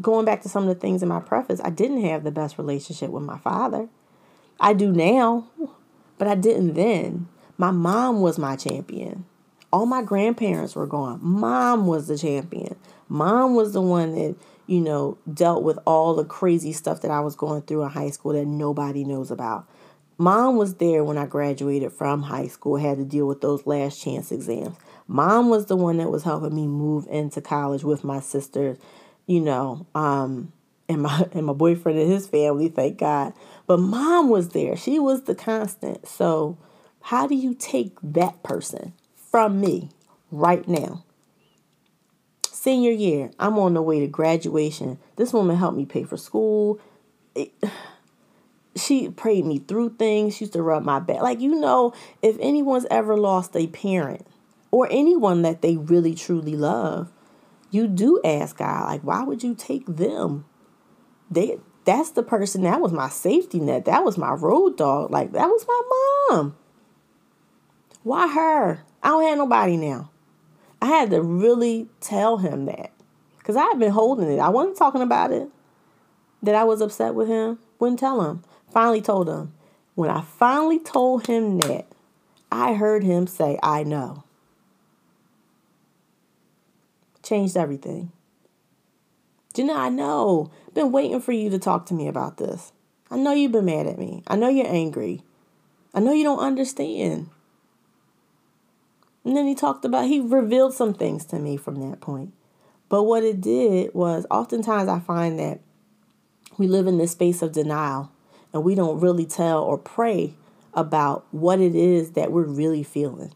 going 0.00 0.24
back 0.24 0.42
to 0.42 0.48
some 0.48 0.64
of 0.64 0.68
the 0.68 0.80
things 0.80 1.02
in 1.02 1.08
my 1.08 1.20
preface, 1.20 1.60
I 1.64 1.70
didn't 1.70 2.04
have 2.04 2.24
the 2.24 2.30
best 2.30 2.58
relationship 2.58 3.10
with 3.10 3.22
my 3.22 3.38
father. 3.38 3.88
I 4.60 4.74
do 4.74 4.92
now, 4.92 5.48
but 6.18 6.28
I 6.28 6.34
didn't 6.34 6.74
then. 6.74 7.28
My 7.58 7.70
mom 7.70 8.20
was 8.20 8.38
my 8.38 8.56
champion. 8.56 9.24
All 9.72 9.86
my 9.86 10.02
grandparents 10.02 10.74
were 10.74 10.86
gone. 10.86 11.20
Mom 11.22 11.86
was 11.86 12.06
the 12.06 12.18
champion. 12.18 12.76
Mom 13.08 13.54
was 13.54 13.72
the 13.72 13.80
one 13.80 14.14
that, 14.14 14.36
you 14.66 14.80
know, 14.80 15.18
dealt 15.32 15.62
with 15.62 15.78
all 15.86 16.14
the 16.14 16.24
crazy 16.24 16.72
stuff 16.72 17.00
that 17.02 17.10
I 17.10 17.20
was 17.20 17.34
going 17.34 17.62
through 17.62 17.84
in 17.84 17.90
high 17.90 18.10
school 18.10 18.32
that 18.32 18.46
nobody 18.46 19.04
knows 19.04 19.30
about. 19.30 19.66
Mom 20.18 20.56
was 20.56 20.74
there 20.74 21.02
when 21.02 21.18
I 21.18 21.26
graduated 21.26 21.92
from 21.92 22.22
high 22.22 22.46
school, 22.46 22.76
had 22.76 22.98
to 22.98 23.04
deal 23.04 23.26
with 23.26 23.40
those 23.40 23.66
last 23.66 24.00
chance 24.00 24.30
exams. 24.30 24.76
Mom 25.08 25.48
was 25.48 25.66
the 25.66 25.76
one 25.76 25.96
that 25.96 26.10
was 26.10 26.22
helping 26.22 26.54
me 26.54 26.66
move 26.66 27.06
into 27.10 27.40
college 27.40 27.82
with 27.82 28.04
my 28.04 28.20
sisters 28.20 28.78
you 29.26 29.40
know, 29.40 29.86
um, 29.94 30.52
and 30.88 31.02
my 31.02 31.26
and 31.32 31.46
my 31.46 31.52
boyfriend 31.52 31.98
and 31.98 32.10
his 32.10 32.26
family, 32.26 32.68
thank 32.68 32.98
God. 32.98 33.32
But 33.66 33.78
mom 33.78 34.28
was 34.28 34.50
there. 34.50 34.76
She 34.76 34.98
was 34.98 35.22
the 35.24 35.34
constant. 35.34 36.06
So 36.06 36.58
how 37.02 37.26
do 37.26 37.34
you 37.34 37.54
take 37.54 37.96
that 38.02 38.42
person 38.42 38.92
from 39.32 39.60
me 39.60 39.90
right 40.30 40.68
now? 40.68 41.04
Senior 42.52 42.92
year, 42.92 43.32
I'm 43.40 43.58
on 43.58 43.74
the 43.74 43.82
way 43.82 43.98
to 43.98 44.06
graduation. 44.06 44.98
This 45.16 45.32
woman 45.32 45.56
helped 45.56 45.76
me 45.76 45.84
pay 45.84 46.04
for 46.04 46.16
school. 46.16 46.78
It, 47.34 47.52
she 48.76 49.08
prayed 49.08 49.44
me 49.44 49.58
through 49.58 49.96
things. 49.96 50.36
She 50.36 50.44
used 50.44 50.52
to 50.52 50.62
rub 50.62 50.84
my 50.84 51.00
back. 51.00 51.22
Like, 51.22 51.40
you 51.40 51.58
know, 51.58 51.92
if 52.22 52.36
anyone's 52.38 52.86
ever 52.88 53.16
lost 53.16 53.56
a 53.56 53.66
parent 53.66 54.24
or 54.70 54.86
anyone 54.90 55.42
that 55.42 55.60
they 55.60 55.76
really 55.76 56.14
truly 56.14 56.54
love, 56.54 57.10
you 57.72 57.88
do 57.88 58.20
ask 58.24 58.58
God, 58.58 58.84
like, 58.84 59.00
why 59.00 59.24
would 59.24 59.42
you 59.42 59.56
take 59.56 59.86
them? 59.86 60.44
They 61.30 61.58
that's 61.84 62.10
the 62.10 62.22
person 62.22 62.62
that 62.62 62.80
was 62.80 62.92
my 62.92 63.08
safety 63.08 63.58
net. 63.58 63.86
That 63.86 64.04
was 64.04 64.16
my 64.16 64.32
road 64.32 64.76
dog. 64.76 65.10
Like 65.10 65.32
that 65.32 65.48
was 65.48 65.66
my 65.66 65.82
mom. 66.30 66.56
Why 68.04 68.28
her? 68.28 68.84
I 69.02 69.08
don't 69.08 69.24
have 69.24 69.38
nobody 69.38 69.76
now. 69.76 70.10
I 70.80 70.86
had 70.86 71.10
to 71.10 71.22
really 71.22 71.88
tell 72.00 72.38
him 72.38 72.66
that. 72.66 72.92
Because 73.38 73.56
I 73.56 73.64
had 73.64 73.78
been 73.78 73.92
holding 73.92 74.30
it. 74.30 74.38
I 74.38 74.48
wasn't 74.48 74.76
talking 74.76 75.02
about 75.02 75.32
it. 75.32 75.48
That 76.42 76.54
I 76.54 76.64
was 76.64 76.80
upset 76.80 77.14
with 77.14 77.28
him. 77.28 77.58
Wouldn't 77.78 78.00
tell 78.00 78.22
him. 78.22 78.42
Finally 78.72 79.02
told 79.02 79.28
him. 79.28 79.52
When 79.94 80.10
I 80.10 80.22
finally 80.22 80.78
told 80.78 81.26
him 81.26 81.58
that, 81.58 81.86
I 82.50 82.74
heard 82.74 83.02
him 83.02 83.26
say, 83.26 83.58
I 83.62 83.82
know 83.82 84.24
changed 87.22 87.56
everything. 87.56 88.12
Jenna, 89.54 89.74
I 89.74 89.88
know. 89.88 90.50
Been 90.74 90.92
waiting 90.92 91.20
for 91.20 91.32
you 91.32 91.50
to 91.50 91.58
talk 91.58 91.86
to 91.86 91.94
me 91.94 92.08
about 92.08 92.36
this. 92.36 92.72
I 93.10 93.16
know 93.16 93.32
you've 93.32 93.52
been 93.52 93.66
mad 93.66 93.86
at 93.86 93.98
me. 93.98 94.22
I 94.26 94.36
know 94.36 94.48
you're 94.48 94.66
angry. 94.66 95.22
I 95.94 96.00
know 96.00 96.12
you 96.12 96.24
don't 96.24 96.38
understand. 96.38 97.28
And 99.24 99.36
then 99.36 99.46
he 99.46 99.54
talked 99.54 99.84
about, 99.84 100.06
he 100.06 100.20
revealed 100.20 100.74
some 100.74 100.94
things 100.94 101.24
to 101.26 101.38
me 101.38 101.56
from 101.56 101.76
that 101.88 102.00
point. 102.00 102.32
But 102.88 103.04
what 103.04 103.22
it 103.22 103.40
did 103.40 103.94
was, 103.94 104.26
oftentimes 104.30 104.88
I 104.88 104.98
find 105.00 105.38
that 105.38 105.60
we 106.58 106.66
live 106.66 106.86
in 106.86 106.98
this 106.98 107.12
space 107.12 107.40
of 107.40 107.52
denial 107.52 108.10
and 108.52 108.64
we 108.64 108.74
don't 108.74 109.00
really 109.00 109.24
tell 109.24 109.62
or 109.62 109.78
pray 109.78 110.34
about 110.74 111.26
what 111.30 111.60
it 111.60 111.74
is 111.74 112.12
that 112.12 112.32
we're 112.32 112.42
really 112.44 112.82
feeling. 112.82 113.32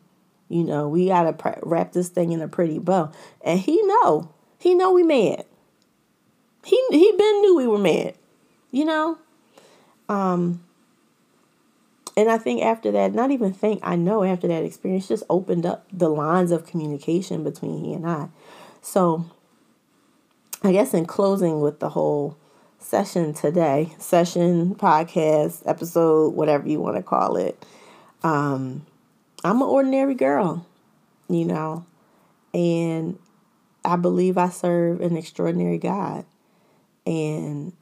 You 0.48 0.64
know, 0.64 0.88
we 0.88 1.06
gotta 1.06 1.32
pr- 1.32 1.58
wrap 1.62 1.92
this 1.92 2.08
thing 2.08 2.32
in 2.32 2.40
a 2.40 2.48
pretty 2.48 2.78
bow. 2.78 3.12
And 3.42 3.58
he 3.58 3.80
know, 3.82 4.30
he 4.58 4.74
know 4.74 4.92
we 4.92 5.02
mad. 5.02 5.44
He 6.64 6.82
he 6.90 7.12
been 7.12 7.40
knew 7.40 7.56
we 7.56 7.66
were 7.66 7.78
mad. 7.78 8.14
You 8.70 8.84
know, 8.84 9.18
um. 10.08 10.65
And 12.16 12.30
I 12.30 12.38
think 12.38 12.62
after 12.62 12.90
that, 12.92 13.12
not 13.12 13.30
even 13.30 13.52
think 13.52 13.80
I 13.82 13.96
know 13.96 14.24
after 14.24 14.48
that 14.48 14.64
experience, 14.64 15.08
just 15.08 15.24
opened 15.28 15.66
up 15.66 15.86
the 15.92 16.08
lines 16.08 16.50
of 16.50 16.66
communication 16.66 17.44
between 17.44 17.84
he 17.84 17.92
and 17.92 18.08
I. 18.08 18.28
So, 18.80 19.26
I 20.62 20.72
guess 20.72 20.94
in 20.94 21.04
closing 21.04 21.60
with 21.60 21.80
the 21.80 21.90
whole 21.90 22.38
session 22.78 23.34
today, 23.34 23.92
session, 23.98 24.74
podcast, 24.76 25.62
episode, 25.66 26.34
whatever 26.34 26.68
you 26.68 26.80
want 26.80 26.96
to 26.96 27.02
call 27.02 27.36
it. 27.36 27.62
Um, 28.22 28.86
I'm 29.44 29.56
an 29.56 29.68
ordinary 29.68 30.14
girl, 30.14 30.66
you 31.28 31.44
know, 31.44 31.84
and 32.54 33.18
I 33.84 33.96
believe 33.96 34.38
I 34.38 34.48
serve 34.48 35.00
an 35.00 35.16
extraordinary 35.16 35.78
God. 35.78 36.24
And 37.04 37.72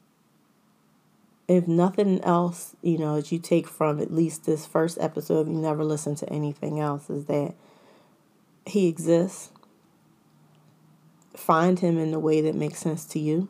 if 1.46 1.68
nothing 1.68 2.22
else, 2.22 2.74
you 2.82 2.98
know, 2.98 3.16
that 3.16 3.30
you 3.30 3.38
take 3.38 3.68
from 3.68 4.00
at 4.00 4.12
least 4.12 4.46
this 4.46 4.66
first 4.66 4.98
episode, 5.00 5.42
if 5.42 5.48
you 5.48 5.60
never 5.60 5.84
listen 5.84 6.14
to 6.16 6.28
anything 6.30 6.80
else, 6.80 7.10
is 7.10 7.26
that 7.26 7.54
He 8.66 8.88
exists. 8.88 9.50
Find 11.36 11.78
Him 11.78 11.98
in 11.98 12.12
the 12.12 12.18
way 12.20 12.40
that 12.40 12.54
makes 12.54 12.78
sense 12.78 13.04
to 13.06 13.18
you. 13.18 13.48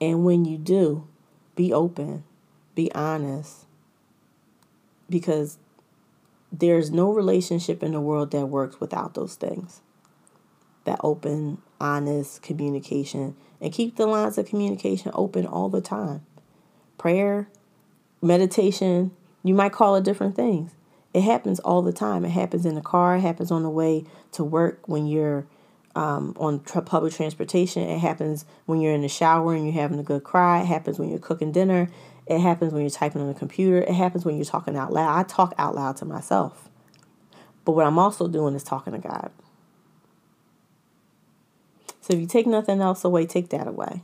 And 0.00 0.24
when 0.24 0.44
you 0.44 0.58
do, 0.58 1.06
be 1.54 1.72
open. 1.72 2.24
be 2.74 2.92
honest 2.92 3.64
because 5.08 5.58
there's 6.52 6.90
no 6.90 7.10
relationship 7.12 7.82
in 7.82 7.92
the 7.92 8.00
world 8.00 8.30
that 8.32 8.46
works 8.46 8.80
without 8.80 9.14
those 9.14 9.34
things 9.34 9.80
that 10.84 11.00
open 11.02 11.58
honest 11.80 12.42
communication 12.42 13.36
and 13.60 13.72
keep 13.72 13.96
the 13.96 14.06
lines 14.06 14.38
of 14.38 14.46
communication 14.46 15.10
open 15.14 15.46
all 15.46 15.68
the 15.68 15.80
time 15.80 16.24
prayer 16.98 17.48
meditation 18.22 19.10
you 19.42 19.54
might 19.54 19.72
call 19.72 19.96
it 19.96 20.04
different 20.04 20.34
things 20.34 20.72
it 21.14 21.22
happens 21.22 21.60
all 21.60 21.82
the 21.82 21.92
time 21.92 22.24
it 22.24 22.30
happens 22.30 22.66
in 22.66 22.74
the 22.74 22.80
car 22.80 23.16
it 23.16 23.20
happens 23.20 23.50
on 23.50 23.62
the 23.62 23.70
way 23.70 24.04
to 24.32 24.42
work 24.42 24.80
when 24.86 25.06
you're 25.06 25.46
um, 25.94 26.34
on 26.38 26.62
tra- 26.62 26.82
public 26.82 27.12
transportation 27.14 27.82
it 27.82 27.98
happens 27.98 28.44
when 28.66 28.80
you're 28.80 28.92
in 28.92 29.00
the 29.00 29.08
shower 29.08 29.54
and 29.54 29.64
you're 29.64 29.80
having 29.80 29.98
a 29.98 30.02
good 30.02 30.24
cry 30.24 30.60
it 30.60 30.66
happens 30.66 30.98
when 30.98 31.08
you're 31.08 31.18
cooking 31.18 31.52
dinner 31.52 31.88
it 32.26 32.40
happens 32.40 32.72
when 32.72 32.82
you're 32.82 32.90
typing 32.90 33.22
on 33.22 33.28
the 33.28 33.34
computer. 33.34 33.78
It 33.78 33.94
happens 33.94 34.24
when 34.24 34.36
you're 34.36 34.44
talking 34.44 34.76
out 34.76 34.92
loud. 34.92 35.16
I 35.16 35.22
talk 35.22 35.54
out 35.58 35.74
loud 35.74 35.96
to 35.98 36.04
myself. 36.04 36.68
But 37.64 37.72
what 37.72 37.86
I'm 37.86 37.98
also 37.98 38.26
doing 38.26 38.54
is 38.54 38.64
talking 38.64 38.92
to 38.92 38.98
God. 38.98 39.30
So 42.06 42.14
if 42.14 42.20
you 42.20 42.26
take 42.28 42.46
nothing 42.46 42.80
else 42.80 43.02
away, 43.02 43.26
take 43.26 43.48
that 43.48 43.66
away. 43.66 44.02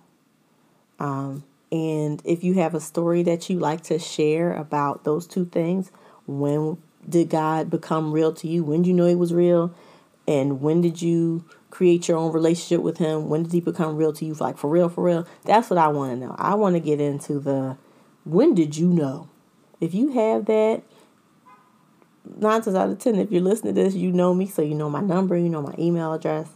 Um, 0.99 1.45
and 1.71 2.21
if 2.25 2.43
you 2.43 2.55
have 2.55 2.75
a 2.75 2.81
story 2.81 3.23
that 3.23 3.49
you 3.49 3.61
like 3.61 3.83
to 3.83 4.01
share 4.01 4.53
about 4.55 5.05
those 5.05 5.25
two 5.25 5.45
things, 5.45 5.93
when 6.27 6.79
did 7.09 7.31
God 7.31 7.71
become 7.71 8.11
real 8.11 8.33
to 8.33 8.49
you? 8.49 8.65
When 8.65 8.83
did 8.83 8.89
you 8.89 8.95
know 8.95 9.07
He 9.07 9.15
was 9.15 9.33
real? 9.33 9.73
And 10.27 10.61
when 10.61 10.81
did 10.81 11.01
you 11.01 11.45
create 11.71 12.09
your 12.09 12.19
own 12.19 12.33
relationship 12.33 12.83
with 12.83 12.99
Him? 12.99 13.29
When 13.29 13.45
did 13.45 13.53
He 13.53 13.61
become 13.61 13.95
real 13.95 14.13
to 14.15 14.25
you? 14.25 14.35
Like 14.35 14.59
for 14.59 14.69
real, 14.69 14.89
for 14.89 15.05
real? 15.05 15.25
That's 15.45 15.71
what 15.71 15.79
I 15.79 15.87
want 15.87 16.13
to 16.13 16.27
know. 16.27 16.35
I 16.37 16.57
want 16.57 16.75
to 16.75 16.81
get 16.81 17.01
into 17.01 17.39
the 17.39 17.77
when 18.25 18.53
did 18.53 18.77
you 18.77 18.89
know? 18.89 19.29
If 19.81 19.95
you 19.95 20.11
have 20.11 20.47
that, 20.47 20.83
nine 22.37 22.63
times 22.63 22.75
out 22.75 22.91
of 22.91 22.99
ten, 22.99 23.15
if 23.15 23.31
you're 23.31 23.43
listening 23.43 23.77
to 23.77 23.83
this, 23.85 23.95
you 23.95 24.11
know 24.11 24.35
me, 24.35 24.47
so 24.47 24.61
you 24.61 24.75
know 24.75 24.91
my 24.91 25.01
number, 25.01 25.37
you 25.37 25.49
know 25.49 25.63
my 25.63 25.75
email 25.79 26.13
address. 26.13 26.49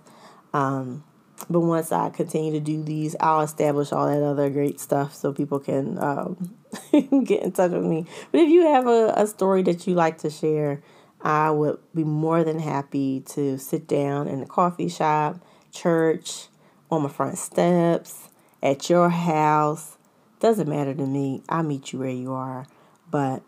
Um, 0.53 1.05
but 1.49 1.61
once 1.61 1.93
I 1.93 2.11
continue 2.11 2.53
to 2.53 2.61
do 2.61 2.83
these, 2.83 3.15
I'll 3.21 3.43
establish 3.43 3.93
all 3.93 4.07
that 4.07 4.23
other 4.23 4.51
great 4.51 4.81
stuff 4.81 5.15
so 5.15 5.33
people 5.33 5.61
can 5.61 5.99
um, 5.99 6.57
get 7.25 7.43
in 7.43 7.53
touch 7.53 7.73
with 7.73 7.85
me. 7.85 8.07
But 8.33 8.41
if 8.41 8.51
you 8.51 8.67
have 8.67 8.87
a, 8.87 9.13
a 9.17 9.27
story 9.27 9.63
that 9.65 9.87
you 9.87 9.95
like 9.95 10.19
to 10.19 10.31
share, 10.31 10.83
I 11.21 11.51
would 11.51 11.79
be 11.95 12.05
more 12.05 12.43
than 12.45 12.59
happy 12.59 13.21
to 13.29 13.59
sit 13.59 13.87
down 13.87 14.29
in 14.29 14.41
the 14.41 14.47
coffee 14.47 14.89
shop, 14.89 15.41
church, 15.73 16.49
on 16.91 17.03
my 17.03 17.09
front 17.09 17.39
steps, 17.39 18.29
at 18.63 18.89
your 18.89 19.11
house, 19.11 19.97
doesn't 20.41 20.69
matter 20.69 20.95
to 20.95 21.07
me. 21.07 21.43
I'll 21.49 21.63
meet 21.63 21.93
you 21.93 21.99
where 21.99 22.09
you 22.09 22.33
are. 22.33 22.67
But 23.11 23.43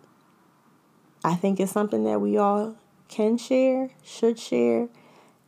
I 1.25 1.35
think 1.35 1.61
it's 1.61 1.73
something 1.73 2.05
that 2.05 2.21
we 2.21 2.37
all 2.37 2.77
can 3.09 3.39
share, 3.39 3.91
should 4.05 4.39
share, 4.39 4.89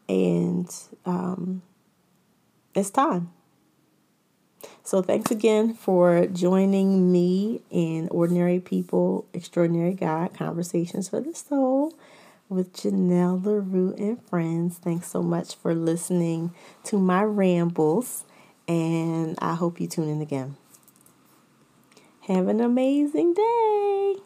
and 0.09 0.69
um, 1.07 1.63
it's 2.81 2.91
time. 2.91 3.31
So, 4.83 5.03
thanks 5.03 5.31
again 5.31 5.75
for 5.75 6.27
joining 6.27 7.13
me 7.13 7.61
in 7.71 8.09
Ordinary 8.11 8.59
People, 8.59 9.27
Extraordinary 9.33 9.95
God 9.95 10.35
Conversations 10.35 11.09
for 11.09 11.21
the 11.21 11.35
Soul 11.35 11.95
with 12.49 12.73
Janelle 12.73 13.45
LaRue 13.45 13.95
and 13.97 14.23
friends. 14.25 14.79
Thanks 14.79 15.09
so 15.09 15.23
much 15.23 15.55
for 15.55 15.75
listening 15.75 16.53
to 16.85 16.99
my 16.99 17.23
rambles, 17.23 18.25
and 18.67 19.39
I 19.41 19.55
hope 19.55 19.81
you 19.81 19.87
tune 19.87 20.09
in 20.09 20.21
again. 20.21 20.57
Have 22.23 22.49
an 22.49 22.61
amazing 22.61 23.35
day. 23.35 24.17